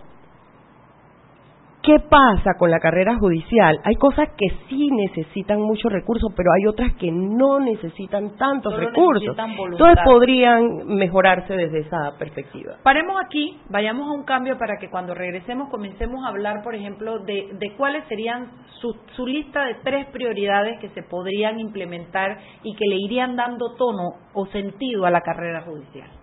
[1.83, 3.77] ¿Qué pasa con la carrera judicial?
[3.83, 9.35] Hay cosas que sí necesitan muchos recursos, pero hay otras que no necesitan tantos recursos.
[9.37, 12.77] Entonces podrían mejorarse desde esa perspectiva.
[12.83, 17.19] Paremos aquí, vayamos a un cambio para que cuando regresemos comencemos a hablar, por ejemplo,
[17.19, 22.75] de, de cuáles serían su, su lista de tres prioridades que se podrían implementar y
[22.77, 26.22] que le irían dando tono o sentido a la carrera judicial.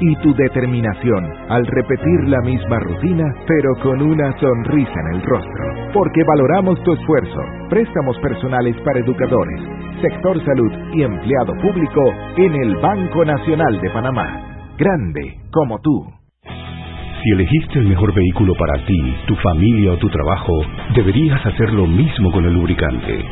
[0.00, 5.64] Y tu determinación al repetir la misma rutina, pero con una sonrisa en el rostro.
[5.92, 7.40] Porque valoramos tu esfuerzo.
[7.68, 9.60] Préstamos personales para educadores,
[10.00, 12.02] sector salud y empleado público
[12.36, 14.74] en el Banco Nacional de Panamá.
[14.78, 16.18] Grande como tú.
[17.22, 20.52] Si elegiste el mejor vehículo para ti, tu familia o tu trabajo,
[20.94, 23.24] deberías hacer lo mismo con el lubricante.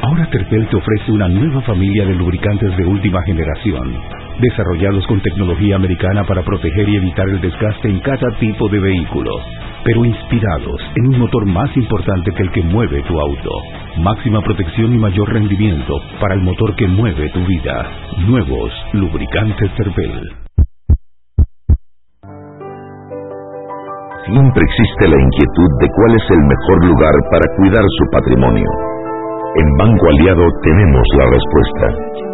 [0.00, 3.94] Ahora Terpel te ofrece una nueva familia de lubricantes de última generación,
[4.40, 9.30] desarrollados con tecnología americana para proteger y evitar el desgaste en cada tipo de vehículo,
[9.84, 13.50] pero inspirados en un motor más importante que el que mueve tu auto.
[13.98, 17.90] Máxima protección y mayor rendimiento para el motor que mueve tu vida.
[18.26, 20.32] Nuevos lubricantes Terpel.
[24.26, 28.68] Siempre existe la inquietud de cuál es el mejor lugar para cuidar su patrimonio.
[29.56, 32.33] En Banco Aliado tenemos la respuesta.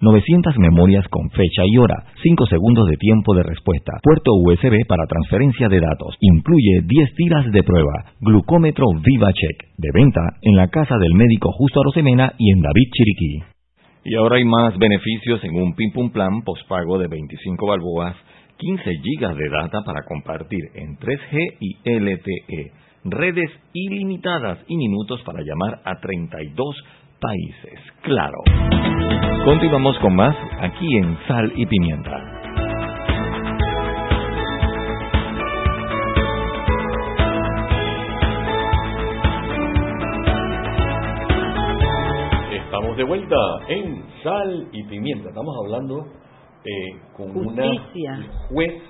[0.00, 5.06] 900 memorias con fecha y hora, 5 segundos de tiempo de respuesta, puerto USB para
[5.06, 10.98] transferencia de datos, incluye 10 tiras de prueba, glucómetro VivaCheck, de venta en la casa
[10.98, 13.56] del médico Justo Arosemena y en David Chiriquí.
[14.04, 18.14] Y ahora hay más beneficios en un Pim Pum Plan postpago de 25 balboas,
[18.58, 22.72] 15 gigas de data para compartir en 3G y LTE,
[23.04, 26.76] redes ilimitadas y minutos para llamar a 32
[27.20, 27.80] países.
[28.02, 28.38] Claro.
[29.44, 32.16] Continuamos con más aquí en Sal y Pimienta.
[42.52, 43.36] Estamos de vuelta
[43.68, 45.28] en Sal y Pimienta.
[45.28, 46.06] Estamos hablando
[46.64, 48.12] eh, con justicia.
[48.14, 48.82] una juez,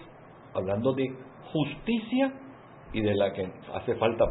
[0.54, 1.04] hablando de
[1.52, 2.32] justicia
[2.92, 4.25] y de la que hace falta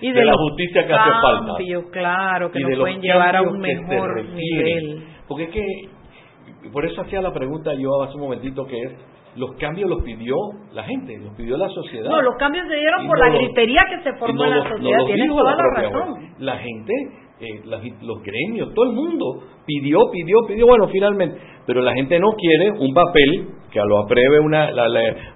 [0.00, 1.52] y de, la justicia que hace falta
[1.90, 7.20] claro que nos pueden llevar a un mejor nivel porque es que por eso hacía
[7.20, 8.92] la pregunta yo hace un momentito que es
[9.36, 10.36] los cambios los pidió
[10.72, 12.08] la gente, los pidió la sociedad.
[12.08, 14.98] No, los cambios se dieron por la gritería que se formó en la sociedad.
[15.06, 16.14] Tienes toda la, razón.
[16.38, 16.92] La gente,
[17.40, 20.66] eh, los gremios, todo el mundo pidió, pidió, pidió.
[20.66, 24.70] Bueno, finalmente, pero la gente no quiere un papel que lo apruebe una,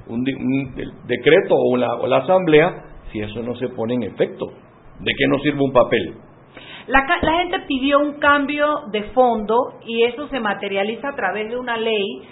[0.06, 0.24] un,
[1.06, 4.46] decreto o, o la asamblea si eso no se pone en efecto.
[5.00, 6.14] ¿De qué nos sirve un papel?
[6.88, 11.56] La, la, gente pidió un cambio de fondo y eso se materializa a través de
[11.56, 12.22] una ley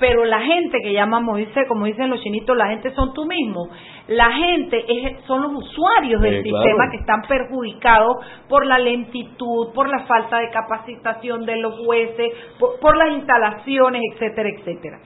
[0.00, 3.68] pero la gente que llamamos, dice, como dicen los chinitos, la gente son tú mismo.
[4.08, 8.16] La gente es, son los usuarios del sistema que están perjudicados
[8.48, 14.48] por la lentitud, por la falta de capacitación de los jueces, por, las instalaciones, etcétera,
[14.48, 15.00] etcétera.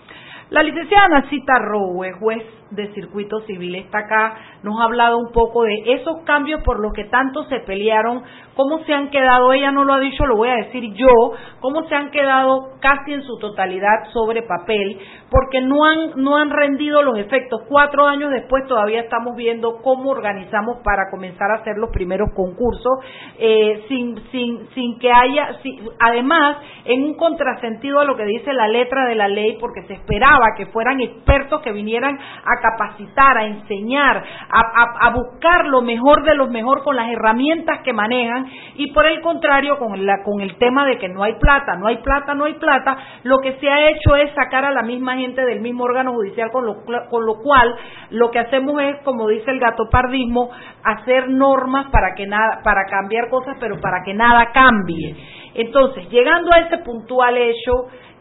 [0.50, 2.44] La licenciada Nacita Rowe, juez
[2.75, 6.93] de circuito civil, está acá, nos ha hablado un poco de esos cambios por los
[6.93, 8.23] que tanto se pelearon,
[8.55, 11.87] cómo se han quedado, ella no lo ha dicho, lo voy a decir yo, cómo
[11.89, 14.99] se han quedado casi en su totalidad sobre papel,
[15.31, 17.62] porque no han, no han rendido los efectos.
[17.68, 22.93] Cuatro años después todavía estamos viendo cómo organizamos para comenzar a hacer los primeros concursos,
[23.39, 25.57] eh, sin, sin, sin que haya,
[26.01, 29.95] además, en un contrasentido a lo que dice la letra de la ley, porque se
[29.95, 36.35] esperaba que fueran expertos que vinieran a capacitar, a enseñar, a, buscar lo mejor de
[36.35, 38.47] lo mejor con las herramientas que manejan
[38.77, 42.35] y por el contrario con, el tema de que no hay plata, no hay plata,
[42.35, 45.61] no hay plata, lo que se ha hecho es sacar a la misma gente del
[45.61, 47.75] mismo órgano judicial con lo, con lo cual
[48.11, 50.51] lo que hacemos es, como dice el gatopardismo,
[50.83, 55.17] hacer normas para que nada, para cambiar cosas, pero para que nada cambie.
[55.55, 57.73] Entonces, llegando a ese puntual hecho,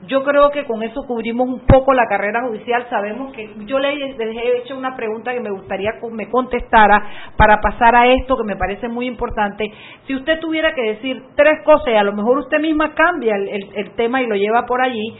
[0.07, 2.85] yo creo que con eso cubrimos un poco la carrera judicial.
[2.89, 7.03] Sabemos que yo le, he hecho una pregunta que me gustaría que me contestara
[7.37, 9.65] para pasar a esto que me parece muy importante.
[10.07, 13.91] Si usted tuviera que decir tres cosas y a lo mejor usted misma cambia el
[13.95, 15.15] tema y lo lleva por allí,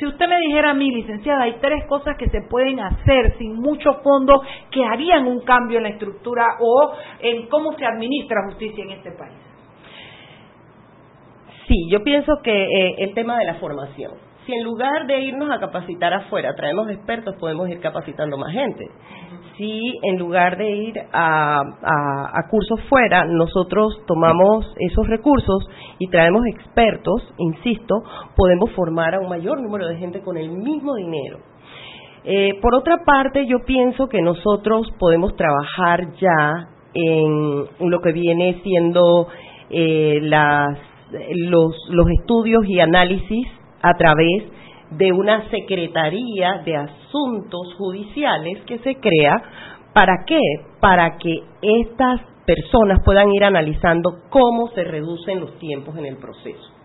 [0.00, 3.54] si usted me dijera a mí, licenciada, hay tres cosas que se pueden hacer sin
[3.56, 8.82] mucho fondo que harían un cambio en la estructura o en cómo se administra justicia
[8.82, 9.49] en este país.
[11.70, 14.10] Sí, yo pienso que eh, el tema de la formación.
[14.44, 18.88] Si en lugar de irnos a capacitar afuera, traemos expertos, podemos ir capacitando más gente
[19.60, 21.62] si en lugar de ir a,
[22.50, 25.68] cursos fuera, nosotros tomamos esos recursos
[25.98, 28.02] y traemos expertos, insisto,
[28.34, 31.40] podemos formar a un mayor número de gente con el mismo dinero.
[32.24, 38.60] Eh, por otra parte, yo pienso que nosotros podemos trabajar ya en lo que viene
[38.62, 39.28] siendo
[39.68, 40.20] eh,
[41.48, 43.46] los, los estudios y análisis
[43.82, 44.44] a través
[44.90, 49.42] de una Secretaría de Asuntos Judiciales que se crea.
[49.92, 50.40] ¿Para qué?
[50.80, 56.79] Para que estas personas puedan ir analizando cómo se reducen los tiempos en el proceso.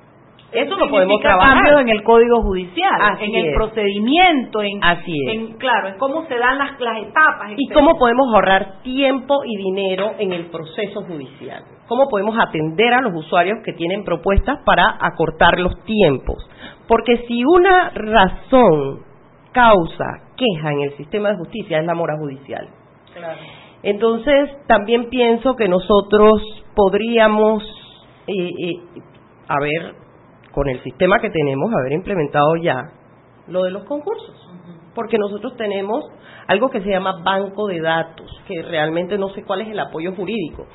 [0.51, 5.97] Eso lo podemos trabajar en el código judicial, en el procedimiento, en, en, claro, en
[5.97, 7.51] cómo se dan las, las etapas.
[7.57, 11.63] Y cómo podemos ahorrar tiempo y dinero en el proceso judicial.
[11.87, 16.37] Cómo podemos atender a los usuarios que tienen propuestas para acortar los tiempos.
[16.87, 19.03] Porque si una razón
[19.51, 22.67] causa queja en el sistema de justicia es la mora judicial.
[23.83, 26.41] Entonces, también pienso que nosotros
[26.75, 27.63] podríamos,
[28.27, 28.73] eh, eh,
[29.47, 29.93] haber,
[30.55, 32.81] con el sistema que tenemos, haber implementado ya
[33.47, 34.35] lo de los concursos.
[34.95, 36.05] Porque nosotros tenemos
[36.47, 40.13] algo que se llama banco de datos, que realmente no sé cuál es el apoyo
[40.15, 40.65] jurídico.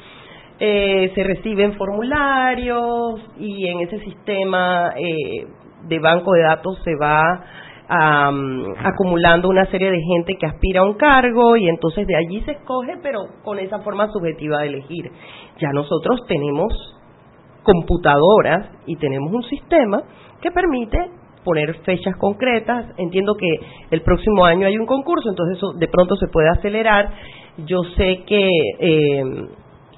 [0.58, 5.46] Eh, se reciben formularios y en ese sistema eh,
[5.88, 7.42] de banco de datos se va
[7.92, 12.52] acumulando una serie de gente que aspira a un cargo y entonces de allí se
[12.52, 15.10] escoge, pero con esa forma subjetiva de elegir.
[15.58, 16.99] Ya nosotros tenemos
[17.62, 20.02] computadoras y tenemos un sistema
[20.40, 20.98] que permite
[21.44, 22.86] poner fechas concretas.
[22.96, 23.48] Entiendo que
[23.90, 27.10] el próximo año hay un concurso, entonces eso de pronto se puede acelerar.
[27.66, 29.22] Yo sé que eh,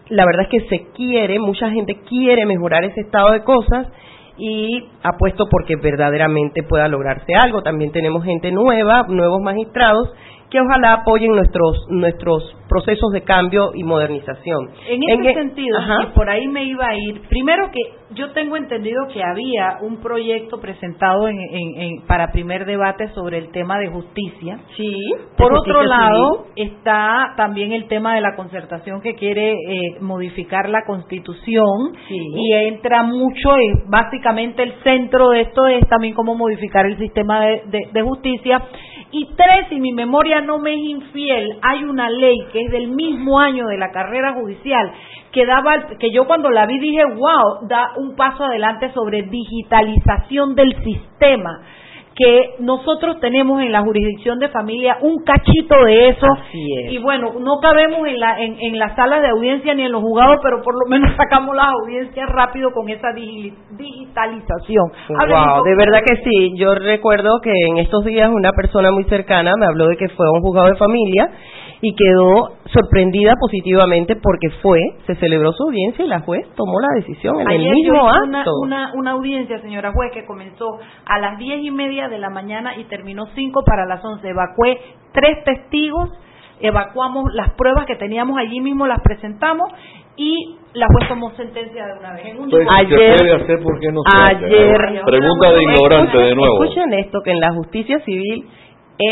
[0.09, 3.89] la verdad es que se quiere, mucha gente quiere mejorar ese estado de cosas
[4.37, 7.63] y apuesto porque verdaderamente pueda lograrse algo.
[7.63, 10.11] También tenemos gente nueva, nuevos magistrados
[10.53, 14.69] que ojalá apoyen nuestros nuestros procesos de cambio y modernización.
[14.87, 15.79] En ese e- sentido,
[16.15, 17.81] por ahí me iba a ir, primero que
[18.15, 23.51] yo tengo entendido que había un proyecto presentado en, en, para primer debate sobre el
[23.51, 24.59] tema de justicia.
[24.77, 24.95] Sí.
[25.39, 30.85] Por otro lado, está también el tema de la concertación que quiere eh, modificar la
[30.87, 36.99] constitución y entra mucho, y básicamente el centro de esto es también cómo modificar el
[36.99, 38.63] sistema de justicia
[39.15, 42.89] y tres, si mi memoria no me es infiel, hay una ley que es del
[42.89, 44.93] mismo año de la carrera judicial
[45.33, 50.55] que daba, que yo cuando la vi dije, wow, da un paso adelante sobre digitalización
[50.55, 51.63] del sistema
[52.15, 56.27] que nosotros tenemos en la jurisdicción de familia un cachito de eso.
[56.53, 60.03] Y bueno no cabemos en la en, en la sala de audiencia ni en los
[60.03, 64.93] juzgados pero por lo menos sacamos las audiencias rápido con esa digitalización.
[65.09, 66.53] Wow, de verdad que sí.
[66.57, 70.27] Yo recuerdo que en estos días una persona muy cercana me habló de que fue
[70.27, 71.31] a un juzgado de familia
[71.85, 76.95] y quedó sorprendida positivamente porque fue, se celebró su audiencia y la juez tomó la
[76.95, 78.53] decisión en el mismo acto.
[78.63, 82.77] Una, una, audiencia, señora juez, que comenzó a las diez y media de la mañana
[82.77, 84.29] y terminó cinco para las once.
[84.29, 84.79] Evacué
[85.13, 86.09] tres testigos,
[86.61, 89.69] evacuamos las pruebas que teníamos allí mismo, las presentamos
[90.17, 92.27] y la juez tomó sentencia de una vez.
[92.27, 93.61] En un ayer, puede hacer?
[93.61, 96.63] ¿Por qué no se ayer, Pregunta de ignorante de nuevo.
[96.63, 98.47] Escuchen esto, que en la justicia civil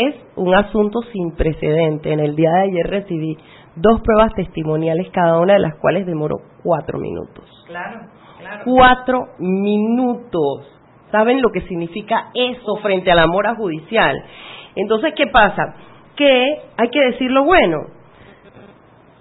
[0.07, 2.11] es un asunto sin precedente.
[2.11, 3.37] En el día de ayer recibí
[3.75, 7.45] dos pruebas testimoniales, cada una de las cuales demoró cuatro minutos.
[7.67, 8.01] Claro,
[8.39, 8.63] claro.
[8.65, 10.67] Cuatro minutos.
[11.11, 14.15] ¿Saben lo que significa eso frente a la mora judicial?
[14.75, 15.75] Entonces, ¿qué pasa?
[16.15, 17.77] Que hay que decir lo bueno.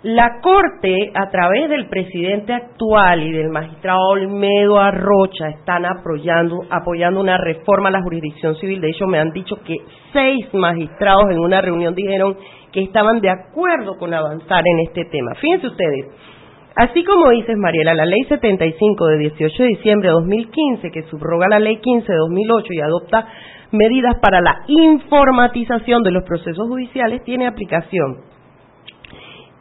[0.02, 7.20] La Corte, a través del presidente actual y del magistrado Olmedo Arrocha, están apoyando, apoyando
[7.20, 8.80] una reforma a la jurisdicción civil.
[8.80, 9.76] De hecho, me han dicho que
[10.14, 12.34] seis magistrados en una reunión dijeron
[12.72, 15.34] que estaban de acuerdo con avanzar en este tema.
[15.34, 16.06] Fíjense ustedes,
[16.76, 21.46] así como dices, Mariela, la ley 75 de 18 de diciembre de 2015, que subroga
[21.50, 23.28] la ley 15 de 2008 y adopta
[23.72, 28.39] medidas para la informatización de los procesos judiciales, tiene aplicación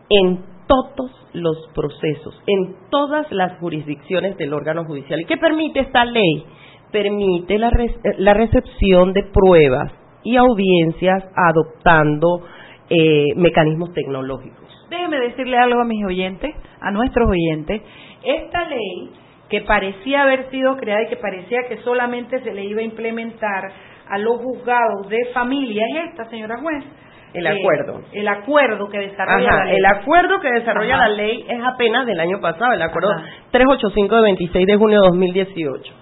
[0.09, 5.21] en todos los procesos, en todas las jurisdicciones del órgano judicial.
[5.21, 6.45] ¿Y qué permite esta ley?
[6.91, 7.71] Permite la,
[8.17, 9.91] la recepción de pruebas
[10.23, 12.43] y audiencias adoptando
[12.89, 14.67] eh, mecanismos tecnológicos.
[14.89, 17.81] Déjeme decirle algo a mis oyentes, a nuestros oyentes.
[18.23, 19.11] Esta ley
[19.49, 23.71] que parecía haber sido creada y que parecía que solamente se le iba a implementar
[24.07, 26.83] a los juzgados de familia es esta, señora juez
[27.33, 28.01] el eh, acuerdo.
[28.11, 29.75] el acuerdo que desarrolla la ley.
[29.77, 33.09] El acuerdo que desarrolla la ley es apenas del año pasado, el acuerdo
[33.51, 35.93] 385 de 26 de junio de 2018.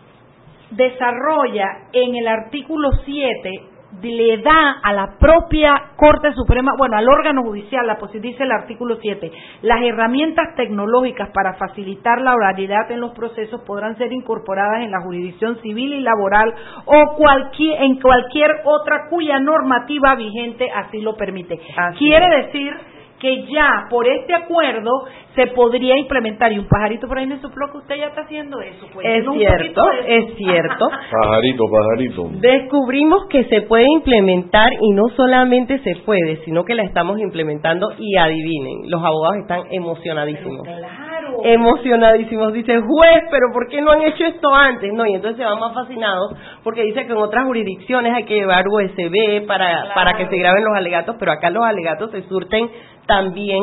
[0.71, 7.43] Desarrolla en el artículo 7 le da a la propia Corte Suprema, bueno, al órgano
[7.43, 9.31] judicial, la dice el artículo 7,
[9.63, 15.01] las herramientas tecnológicas para facilitar la oralidad en los procesos podrán ser incorporadas en la
[15.01, 16.53] jurisdicción civil y laboral
[16.85, 21.59] o cualquier, en cualquier otra cuya normativa vigente así lo permite.
[21.97, 22.73] Quiere decir
[23.19, 24.91] que ya por este acuerdo
[25.35, 28.59] se podría implementar y un pajarito por ahí me supló que usted ya está haciendo
[28.61, 28.87] eso.
[28.93, 30.89] Pues, es cierto, es cierto.
[31.21, 32.29] pajarito, pajarito.
[32.39, 37.89] Descubrimos que se puede implementar y no solamente se puede, sino que la estamos implementando
[37.97, 40.63] y adivinen, los abogados están emocionadísimos.
[40.63, 41.06] claro.
[41.43, 42.53] Emocionadísimos.
[42.53, 44.91] Dice, juez, pero ¿por qué no han hecho esto antes?
[44.93, 46.33] No, y entonces se van más fascinados
[46.63, 50.63] porque dice que en otras jurisdicciones hay que llevar USB para, para que se graben
[50.63, 52.69] los alegatos, pero acá los alegatos se surten
[53.05, 53.61] también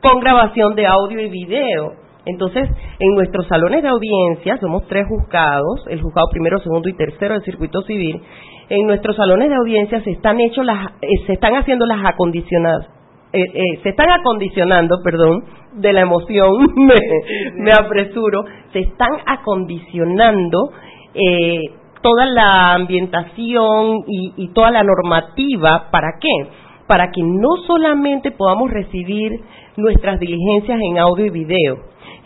[0.00, 2.04] con grabación de audio y video.
[2.26, 7.34] Entonces, en nuestros salones de audiencia, somos tres juzgados, el juzgado primero, segundo y tercero
[7.34, 8.22] del circuito civil,
[8.70, 12.88] en nuestros salones de audiencia se están hechos las, eh, se están haciendo las acondicionadas,
[13.34, 16.52] eh, eh, se están acondicionando, perdón, de la emoción,
[17.56, 20.70] me, apresuro, se están acondicionando
[22.02, 26.48] toda la ambientación y, y toda la normativa, ¿para qué?
[26.86, 29.40] para que no solamente podamos recibir
[29.76, 31.78] nuestras diligencias en audio y video,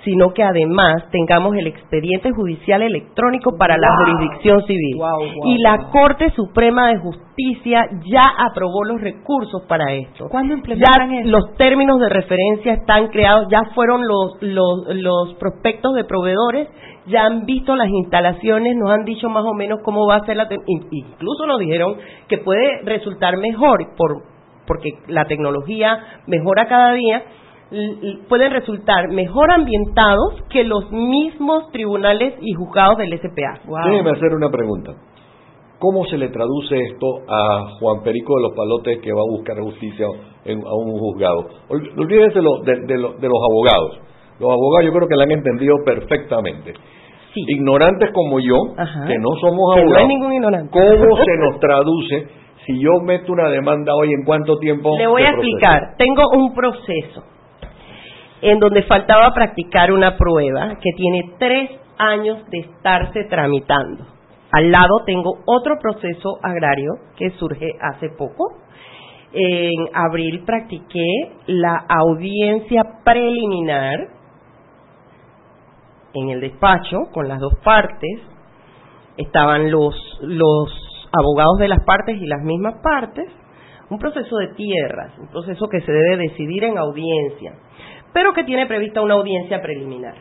[0.05, 4.96] sino que además tengamos el expediente judicial electrónico para la jurisdicción civil.
[5.44, 10.28] y la Corte Suprema de Justicia ya aprobó los recursos para esto.
[10.28, 15.94] ¿Cuándo implementan ya Los términos de referencia están creados, ya fueron los, los, los prospectos
[15.94, 16.68] de proveedores,
[17.07, 20.36] ya han visto las instalaciones, nos han dicho más o menos cómo va a ser
[20.36, 20.49] la...
[20.66, 21.96] Incluso nos dijeron
[22.28, 24.38] que puede resultar mejor por
[24.68, 27.24] porque la tecnología mejora cada día,
[28.29, 33.61] pueden resultar mejor ambientados que los mismos tribunales y juzgados del SPA.
[33.85, 34.93] Déjeme hacer una pregunta.
[35.79, 39.61] ¿Cómo se le traduce esto a Juan Perico de los Palotes que va a buscar
[39.61, 41.47] justicia a un juzgado?
[41.69, 44.01] Olvídense de, los abogados.
[44.41, 46.75] Los abogados yo creo que la han entendido perfectamente.
[47.35, 48.57] Ignorantes como yo,
[49.07, 50.09] que no somos abogados,
[50.73, 52.27] ¿cómo se nos traduce
[52.66, 54.97] si yo meto una demanda hoy, ¿en cuánto tiempo?
[54.99, 55.95] Le voy a explicar.
[55.97, 57.38] Tengo un proceso
[58.43, 64.07] en donde faltaba practicar una prueba que tiene tres años de estarse tramitando.
[64.51, 68.59] Al lado tengo otro proceso agrario que surge hace poco.
[69.32, 71.07] En abril practiqué
[71.47, 74.09] la audiencia preliminar
[76.14, 78.20] en el despacho con las dos partes.
[79.18, 79.95] Estaban los,
[81.12, 83.26] abogados de las partes y las mismas partes,
[83.91, 87.55] un proceso de tierras, un proceso que se debe decidir en audiencia,
[88.12, 90.14] pero que tiene prevista una audiencia preliminar.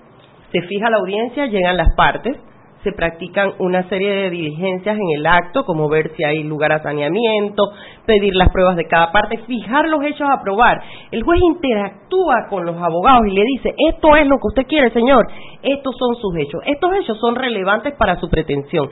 [0.52, 2.38] Se fija la audiencia, llegan las partes,
[2.84, 6.82] se practican una serie de diligencias en el acto, como ver si hay lugar a
[6.82, 7.64] saneamiento,
[8.06, 10.82] pedir las pruebas de cada parte, fijar los hechos a probar.
[11.12, 14.92] El juez interactúa con los abogados y le dice, esto es lo que usted quiere,
[14.92, 15.26] señor,
[15.64, 18.90] estos son sus hechos, estos hechos son relevantes para su pretensión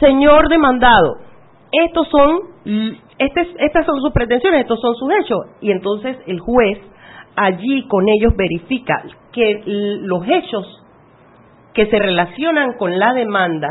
[0.00, 1.16] señor demandado,
[1.72, 2.40] estos son,
[3.18, 5.38] este estas son sus pretensiones, estos son sus hechos.
[5.60, 6.78] Y entonces el juez
[7.36, 10.82] allí con ellos verifica que los hechos
[11.72, 13.68] que se relacionan con la demanda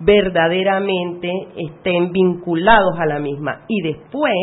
[0.00, 4.34] verdaderamente estén vinculados a la misma y después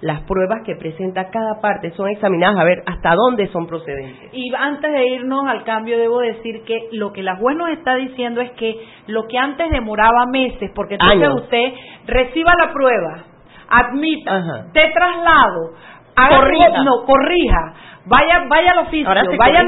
[0.00, 4.30] las pruebas que presenta cada parte son examinadas a ver hasta dónde son procedentes.
[4.32, 7.96] Y antes de irnos al cambio debo decir que lo que la juez nos está
[7.96, 8.74] diciendo es que
[9.06, 11.72] lo que antes demoraba meses, porque entonces usted
[12.06, 13.24] reciba la prueba,
[13.68, 15.72] admita, de traslado,
[16.16, 16.84] corrija.
[16.84, 17.74] no, corrija,
[18.06, 19.64] vaya, vaya al oficio, vaya a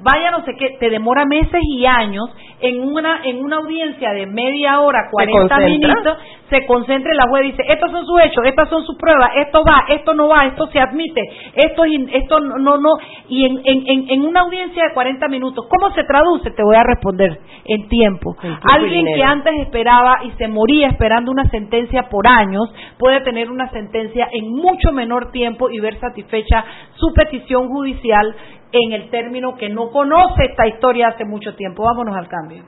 [0.00, 2.24] vaya no sé qué, te demora meses y años
[2.60, 6.18] en una, en una audiencia de media hora, 40 minutos,
[6.48, 9.84] se concentre la juez dice, estos son sus hechos, estas son sus pruebas, esto va,
[9.94, 11.20] esto no va, esto se admite,
[11.54, 12.90] esto, esto no, no,
[13.28, 16.50] y en, en, en una audiencia de 40 minutos, ¿cómo se traduce?
[16.50, 18.36] Te voy a responder en tiempo.
[18.72, 23.68] Alguien que antes esperaba y se moría esperando una sentencia por años, puede tener una
[23.70, 26.64] sentencia en mucho menor tiempo y ver satisfecha
[26.94, 28.36] su petición judicial
[28.70, 31.84] en el término que no conoce esta historia hace mucho tiempo.
[31.84, 32.62] Vámonos al cambio.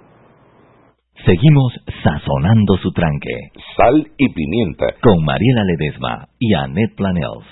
[1.24, 1.72] Seguimos
[2.02, 3.50] sazonando su tranque.
[3.76, 4.86] Sal y pimienta.
[5.02, 7.44] Con Mariela Ledesma y Annette Planels.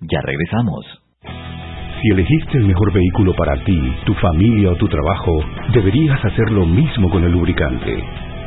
[0.00, 0.84] Ya regresamos.
[2.02, 5.40] Si elegiste el mejor vehículo para ti, tu familia o tu trabajo,
[5.72, 8.33] deberías hacer lo mismo con el lubricante.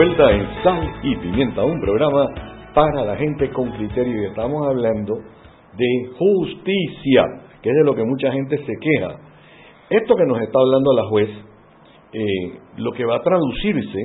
[0.00, 2.24] Vuelta en Sal y Pimienta, un programa
[2.72, 5.12] para la gente con criterio y estamos hablando
[5.76, 7.22] de justicia,
[7.60, 9.20] que es de lo que mucha gente se queja.
[9.90, 11.28] Esto que nos está hablando la juez,
[12.14, 13.98] eh, lo que va a traducirse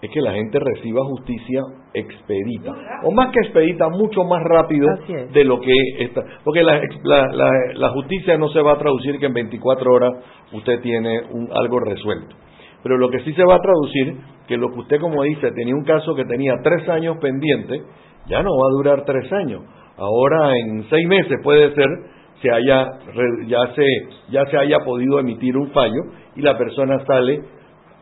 [0.00, 1.60] es que la gente reciba justicia
[1.92, 4.88] expedita, o más que expedita, mucho más rápido
[5.30, 6.80] de lo que está, porque la,
[7.74, 10.12] la, justicia no se va a traducir que en 24 horas
[10.54, 12.34] usted tiene un, algo resuelto.
[12.82, 14.16] Pero lo que sí se va a traducir,
[14.46, 17.82] que lo que usted como dice, tenía un caso que tenía tres años pendiente,
[18.26, 19.62] ya no va a durar tres años.
[19.96, 21.88] Ahora en seis meses puede ser
[22.42, 22.90] se haya
[23.46, 23.86] ya se
[24.30, 26.02] ya se haya podido emitir un fallo
[26.36, 27.40] y la persona sale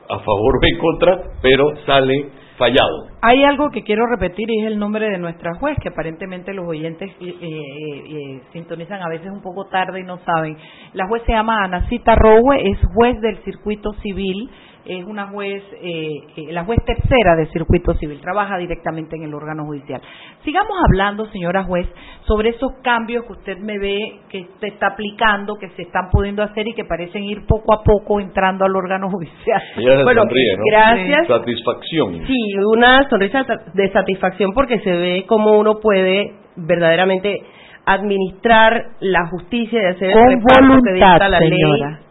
[0.08, 3.06] a favor o en contra, pero sale fallado.
[3.22, 6.66] Hay algo que quiero repetir y es el nombre de nuestra juez, que aparentemente los
[6.66, 10.56] oyentes eh, eh, eh, sintonizan a veces un poco tarde y no saben.
[10.92, 14.50] La juez se llama Anacita Rowe, es juez del circuito civil
[14.84, 19.34] es una juez, eh, eh, la juez tercera del circuito civil, trabaja directamente en el
[19.34, 20.00] órgano judicial.
[20.44, 21.86] Sigamos hablando, señora juez,
[22.26, 26.42] sobre esos cambios que usted me ve que se está aplicando, que se están pudiendo
[26.42, 29.62] hacer y que parecen ir poco a poco entrando al órgano judicial.
[30.04, 30.24] bueno,
[30.70, 31.28] gracias.
[31.28, 32.26] Satisfacción.
[32.26, 37.42] Sí, una sonrisa de satisfacción porque se ve cómo uno puede verdaderamente
[37.84, 41.58] administrar la justicia y hacer el voluntad, que la ley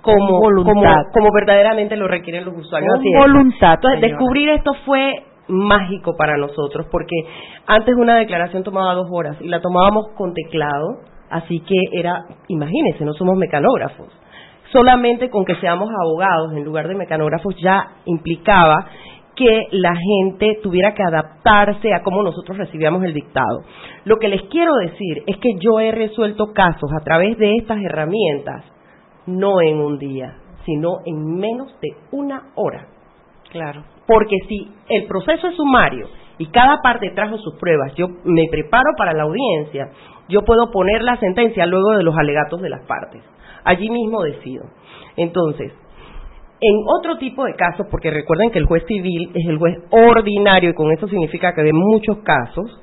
[0.01, 0.39] como,
[1.13, 2.93] como, verdaderamente lo requieren los usuarios.
[2.95, 3.75] Con voluntad.
[3.75, 5.13] Entonces, descubrir esto fue
[5.47, 7.15] mágico para nosotros porque
[7.67, 10.99] antes una declaración tomaba dos horas y la tomábamos con teclado,
[11.29, 14.07] así que era, imagínense, no somos mecanógrafos.
[14.71, 18.85] Solamente con que seamos abogados en lugar de mecanógrafos ya implicaba
[19.35, 23.63] que la gente tuviera que adaptarse a cómo nosotros recibíamos el dictado.
[24.05, 27.79] Lo que les quiero decir es que yo he resuelto casos a través de estas
[27.81, 28.65] herramientas,
[29.25, 32.87] no en un día, sino en menos de una hora.
[33.51, 33.83] Claro.
[34.07, 36.07] Porque si el proceso es sumario
[36.37, 39.89] y cada parte trajo sus pruebas, yo me preparo para la audiencia,
[40.27, 43.21] yo puedo poner la sentencia luego de los alegatos de las partes.
[43.63, 44.65] Allí mismo decido.
[45.17, 45.73] Entonces,
[46.61, 50.69] en otro tipo de casos, porque recuerden que el juez civil es el juez ordinario
[50.69, 52.79] y con eso significa que hay muchos casos,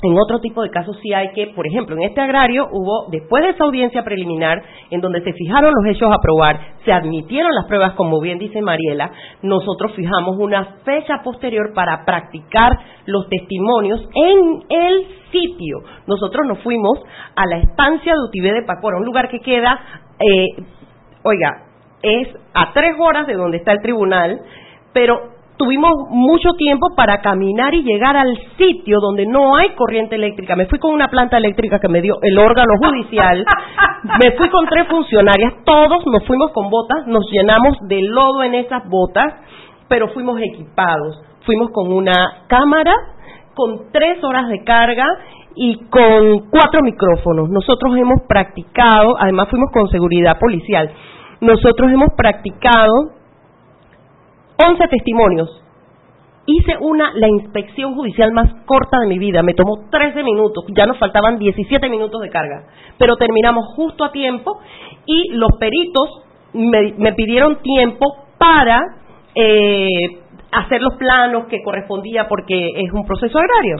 [0.00, 3.42] en otro tipo de casos sí hay que, por ejemplo, en este agrario hubo, después
[3.42, 7.66] de esa audiencia preliminar, en donde se fijaron los hechos a probar, se admitieron las
[7.66, 9.10] pruebas, como bien dice Mariela,
[9.42, 15.80] nosotros fijamos una fecha posterior para practicar los testimonios en el sitio.
[16.06, 17.00] Nosotros nos fuimos
[17.34, 19.80] a la estancia de Utibé de Pacora, un lugar que queda,
[20.20, 20.62] eh,
[21.24, 21.67] oiga,
[22.02, 24.40] es a tres horas de donde está el tribunal,
[24.92, 30.56] pero tuvimos mucho tiempo para caminar y llegar al sitio donde no hay corriente eléctrica.
[30.56, 33.44] Me fui con una planta eléctrica que me dio el órgano judicial,
[34.22, 38.54] me fui con tres funcionarias, todos nos fuimos con botas, nos llenamos de lodo en
[38.54, 39.34] esas botas,
[39.88, 41.22] pero fuimos equipados.
[41.44, 42.92] Fuimos con una cámara,
[43.54, 45.06] con tres horas de carga
[45.56, 47.48] y con cuatro micrófonos.
[47.48, 50.92] Nosotros hemos practicado, además fuimos con seguridad policial
[51.40, 53.12] nosotros hemos practicado
[54.64, 55.62] 11 testimonios.
[56.46, 60.86] Hice una, la inspección judicial más corta de mi vida, me tomó 13 minutos, ya
[60.86, 62.64] nos faltaban 17 minutos de carga,
[62.96, 64.58] pero terminamos justo a tiempo
[65.04, 66.22] y los peritos
[66.54, 68.80] me, pidieron tiempo para
[69.34, 70.20] eh,
[70.50, 73.76] hacer los planos que correspondía porque es un proceso agrario.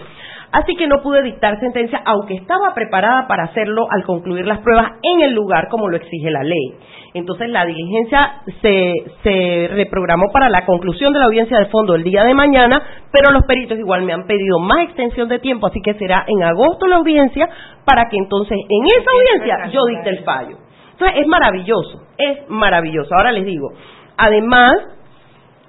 [0.51, 4.93] Así que no pude dictar sentencia, aunque estaba preparada para hacerlo al concluir las pruebas
[5.03, 6.75] en el lugar como lo exige la ley.
[7.13, 12.03] Entonces la diligencia se, se reprogramó para la conclusión de la audiencia de fondo el
[12.03, 12.83] día de mañana,
[13.13, 16.43] pero los peritos igual me han pedido más extensión de tiempo, así que será en
[16.43, 17.49] agosto la audiencia
[17.85, 20.57] para que entonces en esa audiencia yo dicte el fallo.
[20.93, 23.15] Entonces es maravilloso, es maravilloso.
[23.15, 23.69] Ahora les digo,
[24.17, 24.73] además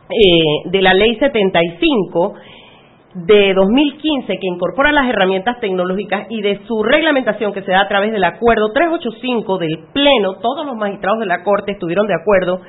[0.10, 2.34] eh, de la ley 75,
[3.14, 7.88] de 2015 que incorpora las herramientas tecnológicas y de su reglamentación que se da a
[7.88, 12.62] través del acuerdo 385 del Pleno, todos los magistrados de la Corte estuvieron de acuerdo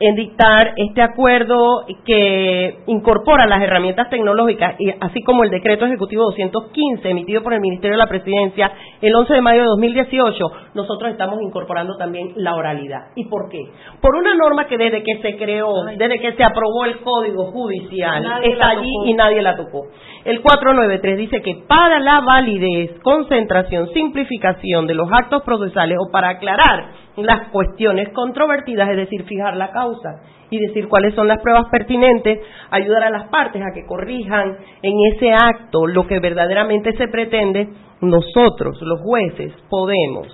[0.00, 6.24] en dictar este acuerdo que incorpora las herramientas tecnológicas, y así como el decreto ejecutivo
[6.24, 8.70] 215 emitido por el Ministerio de la Presidencia
[9.00, 10.44] el 11 de mayo de 2018,
[10.74, 13.08] nosotros estamos incorporando también la oralidad.
[13.16, 13.60] ¿Y por qué?
[14.00, 18.24] Por una norma que desde que se creó, desde que se aprobó el Código Judicial,
[18.44, 19.86] está allí y nadie la tocó.
[20.24, 26.30] El 493 dice que para la validez, concentración, simplificación de los actos procesales o para
[26.30, 31.66] aclarar las cuestiones controvertidas, es decir, fijar la causa y decir cuáles son las pruebas
[31.70, 32.40] pertinentes,
[32.70, 37.68] ayudar a las partes a que corrijan en ese acto lo que verdaderamente se pretende,
[38.00, 40.26] nosotros, los jueces, podemos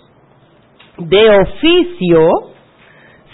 [0.99, 2.29] de oficio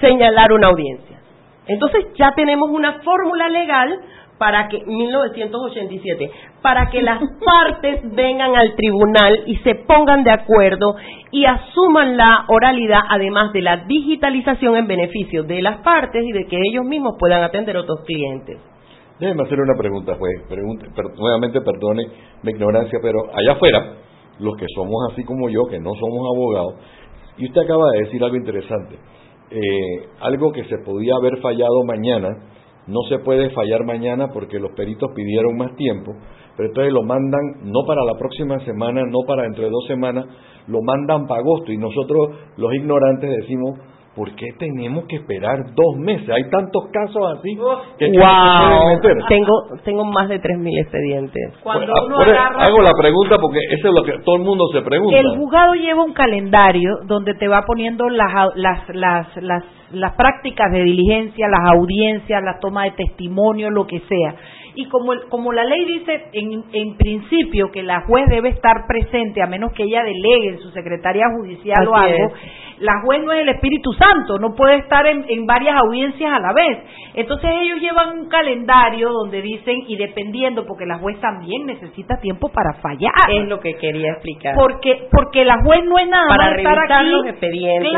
[0.01, 1.21] señalar una audiencia.
[1.67, 4.01] Entonces ya tenemos una fórmula legal
[4.41, 6.31] para que 1987
[6.63, 10.95] para que las partes vengan al tribunal y se pongan de acuerdo
[11.31, 16.47] y asuman la oralidad además de la digitalización en beneficio de las partes y de
[16.47, 18.59] que ellos mismos puedan atender a otros clientes.
[19.19, 20.43] Déjeme hacer una pregunta, juez.
[21.19, 22.07] nuevamente perdone
[22.43, 23.97] mi ignorancia, pero allá afuera,
[24.39, 26.77] los que somos así como yo, que no somos abogados,
[27.37, 28.97] y usted acaba de decir algo interesante,
[29.51, 32.29] eh, algo que se podía haber fallado mañana,
[32.91, 36.13] no se puede fallar mañana porque los peritos pidieron más tiempo,
[36.57, 40.27] pero entonces lo mandan no para la próxima semana, no para dentro de dos semanas,
[40.67, 43.79] lo mandan para agosto y nosotros los ignorantes decimos,
[44.15, 46.29] ¿por qué tenemos que esperar dos meses?
[46.29, 47.57] Hay tantos casos así
[47.99, 49.01] que wow.
[49.29, 49.53] tengo
[49.85, 51.55] tengo más de 3.000 expedientes.
[51.63, 55.19] Cuando uno hago la pregunta porque eso es lo que todo el mundo se pregunta.
[55.19, 60.71] El juzgado lleva un calendario donde te va poniendo las, las, las, las, las prácticas
[60.73, 64.35] de diligencia, las audiencias, la toma de testimonio, lo que sea
[64.75, 69.43] y como, como la ley dice en, en principio que la juez debe estar presente
[69.43, 72.33] a menos que ella delegue en su secretaria judicial o algo,
[72.79, 76.41] la juez no es el Espíritu Santo, no puede estar en, en varias audiencias a
[76.41, 76.79] la vez.
[77.15, 82.51] Entonces ellos llevan un calendario donde dicen, y dependiendo, porque la juez también necesita tiempo
[82.51, 83.13] para fallar.
[83.31, 84.55] Es lo que quería explicar.
[84.57, 87.11] Porque, porque la juez no es nada para estar aquí.
[87.11, 87.93] los expedientes.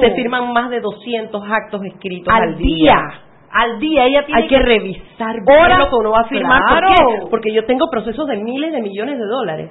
[0.00, 4.58] Se firman más de 200 actos escritos al, día al día ella tiene hay que,
[4.58, 6.60] revisar bien lo que uno va a firmar.
[7.30, 9.70] Porque yo tengo procesos de miles de millones de dólares.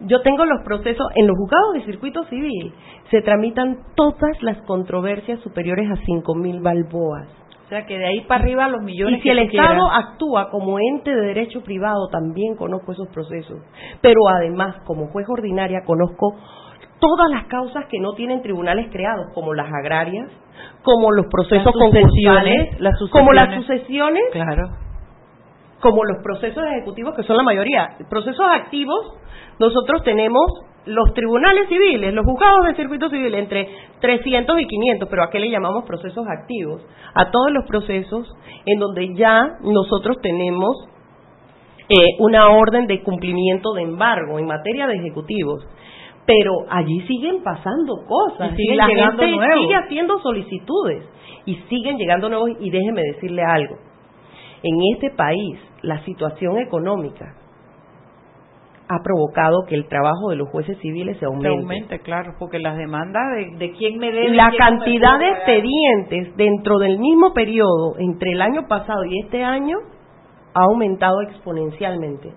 [0.00, 2.74] Yo tengo los procesos en los juzgados de circuito civil.
[3.10, 7.28] Se tramitan todas las controversias superiores a cinco mil balboas.
[7.66, 10.78] O sea que de ahí para arriba los millones y si el Estado actúa como
[10.78, 13.58] ente de derecho privado también conozco esos procesos.
[14.00, 16.36] Pero además como juez ordinaria conozco
[16.98, 20.30] todas las causas que no tienen tribunales creados como las agrarias
[20.82, 22.78] como los procesos concursales,
[23.10, 24.70] como las sucesiones, claro.
[25.80, 27.96] como los procesos ejecutivos que son la mayoría.
[28.08, 29.14] Procesos activos,
[29.58, 30.44] nosotros tenemos
[30.86, 33.68] los tribunales civiles, los juzgados de circuito civil entre
[34.00, 36.82] 300 y 500, pero a qué le llamamos procesos activos?
[37.14, 38.32] A todos los procesos
[38.64, 40.88] en donde ya nosotros tenemos
[41.88, 45.66] eh, una orden de cumplimiento de embargo en materia de ejecutivos
[46.26, 51.04] pero allí siguen pasando cosas, y la gente sigue haciendo solicitudes
[51.44, 53.76] y siguen llegando nuevos y déjeme decirle algo.
[54.62, 57.34] En este país la situación económica
[58.88, 61.48] ha provocado que el trabajo de los jueces civiles se aumente.
[61.48, 64.30] Se aumente, claro, porque las demandas de, de quién me debe.
[64.30, 69.76] La cantidad de expedientes dentro del mismo periodo, entre el año pasado y este año,
[70.54, 72.32] ha aumentado exponencialmente.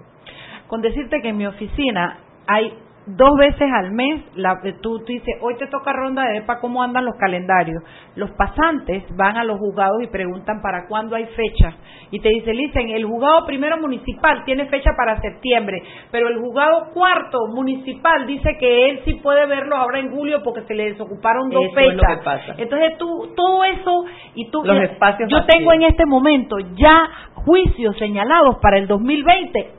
[0.67, 2.73] Con decirte que en mi oficina hay
[3.15, 6.83] dos veces al mes, la, eh, tú, dices, hoy te toca ronda de EPA, ¿cómo
[6.83, 7.81] andan los calendarios?
[8.15, 11.75] Los pasantes van a los juzgados y preguntan para cuándo hay fecha.
[12.11, 15.81] Y te dicen, dicen, el juzgado primero municipal tiene fecha para septiembre,
[16.11, 20.63] pero el juzgado cuarto municipal dice que él sí puede verlo ahora en julio porque
[20.63, 22.19] se le desocuparon dos fechas.
[22.57, 24.05] Entonces tú, todo eso,
[24.35, 29.78] y tú, los espacios yo tengo en este momento ya juicios señalados para el 2020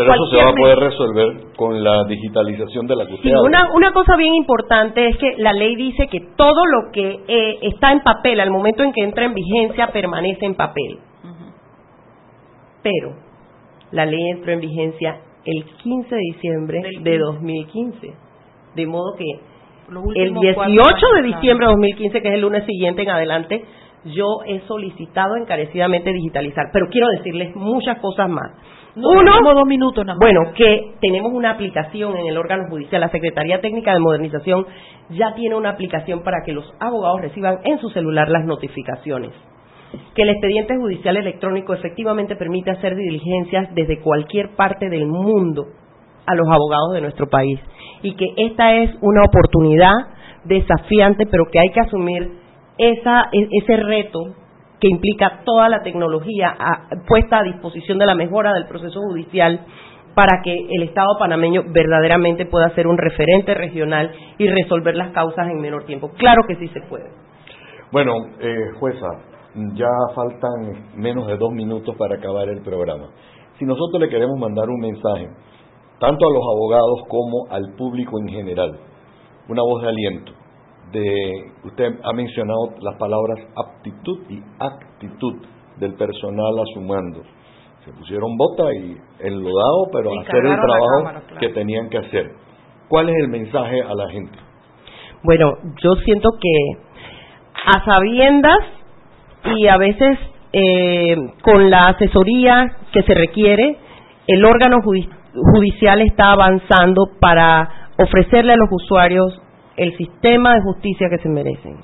[0.00, 3.36] pero eso se va a poder resolver con la digitalización de la custodia.
[3.36, 7.20] Sí, una, una cosa bien importante es que la ley dice que todo lo que
[7.28, 10.98] eh, está en papel al momento en que entra en vigencia permanece en papel.
[12.82, 13.14] Pero
[13.92, 18.14] la ley entró en vigencia el 15 de diciembre de 2015.
[18.74, 19.24] De modo que
[20.14, 23.64] el 18 de diciembre de 2015, que es el lunes siguiente en adelante,
[24.04, 26.70] yo he solicitado encarecidamente digitalizar.
[26.72, 28.52] Pero quiero decirles muchas cosas más.
[28.96, 33.92] Uno, dos minutos Bueno, que tenemos una aplicación en el órgano judicial, la Secretaría Técnica
[33.92, 34.66] de Modernización
[35.10, 39.30] ya tiene una aplicación para que los abogados reciban en su celular las notificaciones.
[40.14, 45.66] Que el expediente judicial electrónico efectivamente permite hacer diligencias desde cualquier parte del mundo
[46.26, 47.60] a los abogados de nuestro país.
[48.02, 49.94] Y que esta es una oportunidad
[50.44, 52.30] desafiante, pero que hay que asumir
[52.78, 54.34] esa, e, ese reto
[54.80, 56.56] que implica toda la tecnología
[57.06, 59.60] puesta a disposición de la mejora del proceso judicial
[60.14, 65.48] para que el Estado panameño verdaderamente pueda ser un referente regional y resolver las causas
[65.48, 66.10] en menor tiempo.
[66.16, 67.10] Claro que sí se puede.
[67.92, 69.06] Bueno, eh, jueza,
[69.74, 73.08] ya faltan menos de dos minutos para acabar el programa.
[73.58, 75.28] Si nosotros le queremos mandar un mensaje,
[75.98, 78.78] tanto a los abogados como al público en general,
[79.48, 80.32] una voz de aliento,
[80.92, 85.34] de, usted ha mencionado las palabras aptitud y actitud
[85.78, 87.22] del personal a su mando.
[87.84, 92.32] Se pusieron bota y enlodado, pero hacer el trabajo que tenían que hacer.
[92.88, 94.38] ¿Cuál es el mensaje a la gente?
[95.22, 96.82] Bueno, yo siento que
[97.66, 98.58] a sabiendas
[99.56, 100.18] y a veces
[100.52, 103.76] eh, con la asesoría que se requiere,
[104.26, 109.40] el órgano judicial está avanzando para ofrecerle a los usuarios
[109.76, 111.78] el sistema de justicia que se merecen.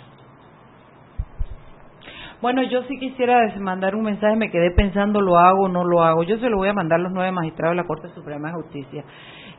[2.43, 6.03] Bueno, yo sí quisiera mandar un mensaje, me quedé pensando, ¿lo hago o no lo
[6.03, 6.23] hago?
[6.23, 8.55] Yo se lo voy a mandar a los nueve magistrados de la Corte Suprema de
[8.55, 9.05] Justicia.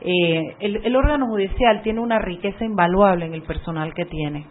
[0.00, 4.46] Eh, el, órgano judicial tiene una riqueza invaluable en el personal que tiene.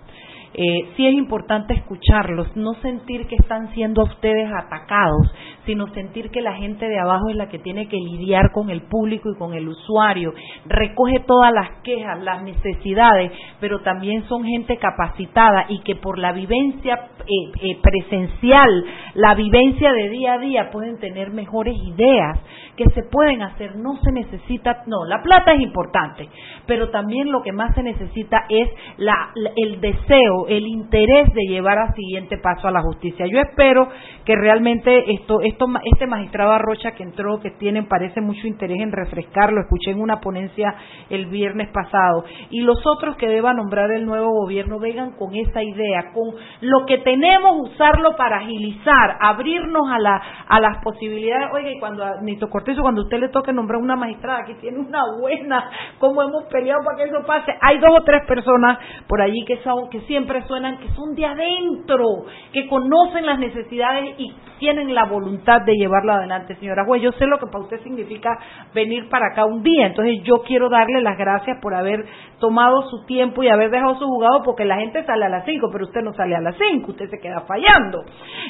[0.59, 5.31] Eh, sí es importante escucharlos, no sentir que están siendo ustedes atacados,
[5.67, 8.81] sino sentir que la gente de abajo es la que tiene que lidiar con el
[8.81, 10.33] público y con el usuario,
[10.65, 16.31] recoge todas las quejas, las necesidades, pero también son gente capacitada y que por la
[16.31, 18.83] vivencia eh, eh, presencial,
[19.13, 22.39] la vivencia de día a día, pueden tener mejores ideas
[22.77, 26.29] que se pueden hacer, no se necesita, no, la plata es importante,
[26.67, 31.79] pero también lo que más se necesita es la, el deseo, el interés de llevar
[31.79, 33.25] al siguiente paso a la justicia.
[33.25, 33.89] Yo espero
[34.23, 38.91] que realmente esto, esto, este magistrado Arrocha que entró, que tienen, parece mucho interés en
[38.91, 40.75] refrescarlo, escuché en una ponencia
[41.09, 45.63] el viernes pasado, y los otros que deba nombrar el nuevo gobierno vengan con esa
[45.63, 51.49] idea, con lo que tenemos, usarlo para agilizar, abrirnos a, la, a las posibilidades.
[51.53, 55.69] Oiga, y cuando Nito cuando usted le toque nombrar una magistrada que tiene una buena,
[55.99, 59.57] como hemos peleado para que eso pase, hay dos o tres personas por allí que
[59.57, 62.05] son, que siempre suenan, que son de adentro,
[62.51, 67.01] que conocen las necesidades y tienen la voluntad de llevarlo adelante, señora juez.
[67.01, 68.37] Yo sé lo que para usted significa
[68.73, 72.05] venir para acá un día, entonces yo quiero darle las gracias por haber
[72.39, 75.69] tomado su tiempo y haber dejado su jugado, porque la gente sale a las cinco,
[75.71, 78.03] pero usted no sale a las cinco, usted se queda fallando.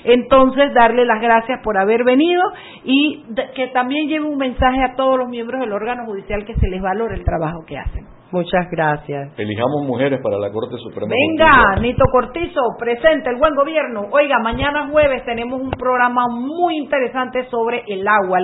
[0.03, 2.41] Entonces, darle las gracias por haber venido
[2.83, 3.23] y
[3.55, 6.81] que también lleve un mensaje a todos los miembros del órgano judicial que se les
[6.81, 8.05] valore el trabajo que hacen.
[8.31, 9.31] Muchas gracias.
[9.37, 11.07] Elijamos mujeres para la Corte Suprema.
[11.09, 14.07] Venga, Nito Cortizo, presente el buen gobierno.
[14.11, 18.39] Oiga, mañana jueves tenemos un programa muy interesante sobre el agua.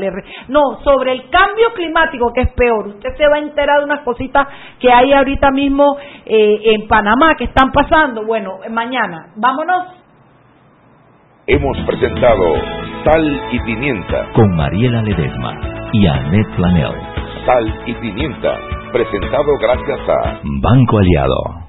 [0.48, 2.88] No, sobre el cambio climático, que es peor.
[2.88, 4.48] Usted se va a enterar de unas cositas
[4.80, 8.26] que hay ahorita mismo eh, en Panamá que están pasando.
[8.26, 9.34] Bueno, mañana.
[9.36, 10.03] Vámonos.
[11.46, 12.56] Hemos presentado
[13.04, 15.60] Sal y Pimienta con Mariela Ledesma
[15.92, 16.94] y Annette Planel.
[17.46, 18.58] Sal y Pimienta
[18.94, 21.68] presentado gracias a Banco Aliado.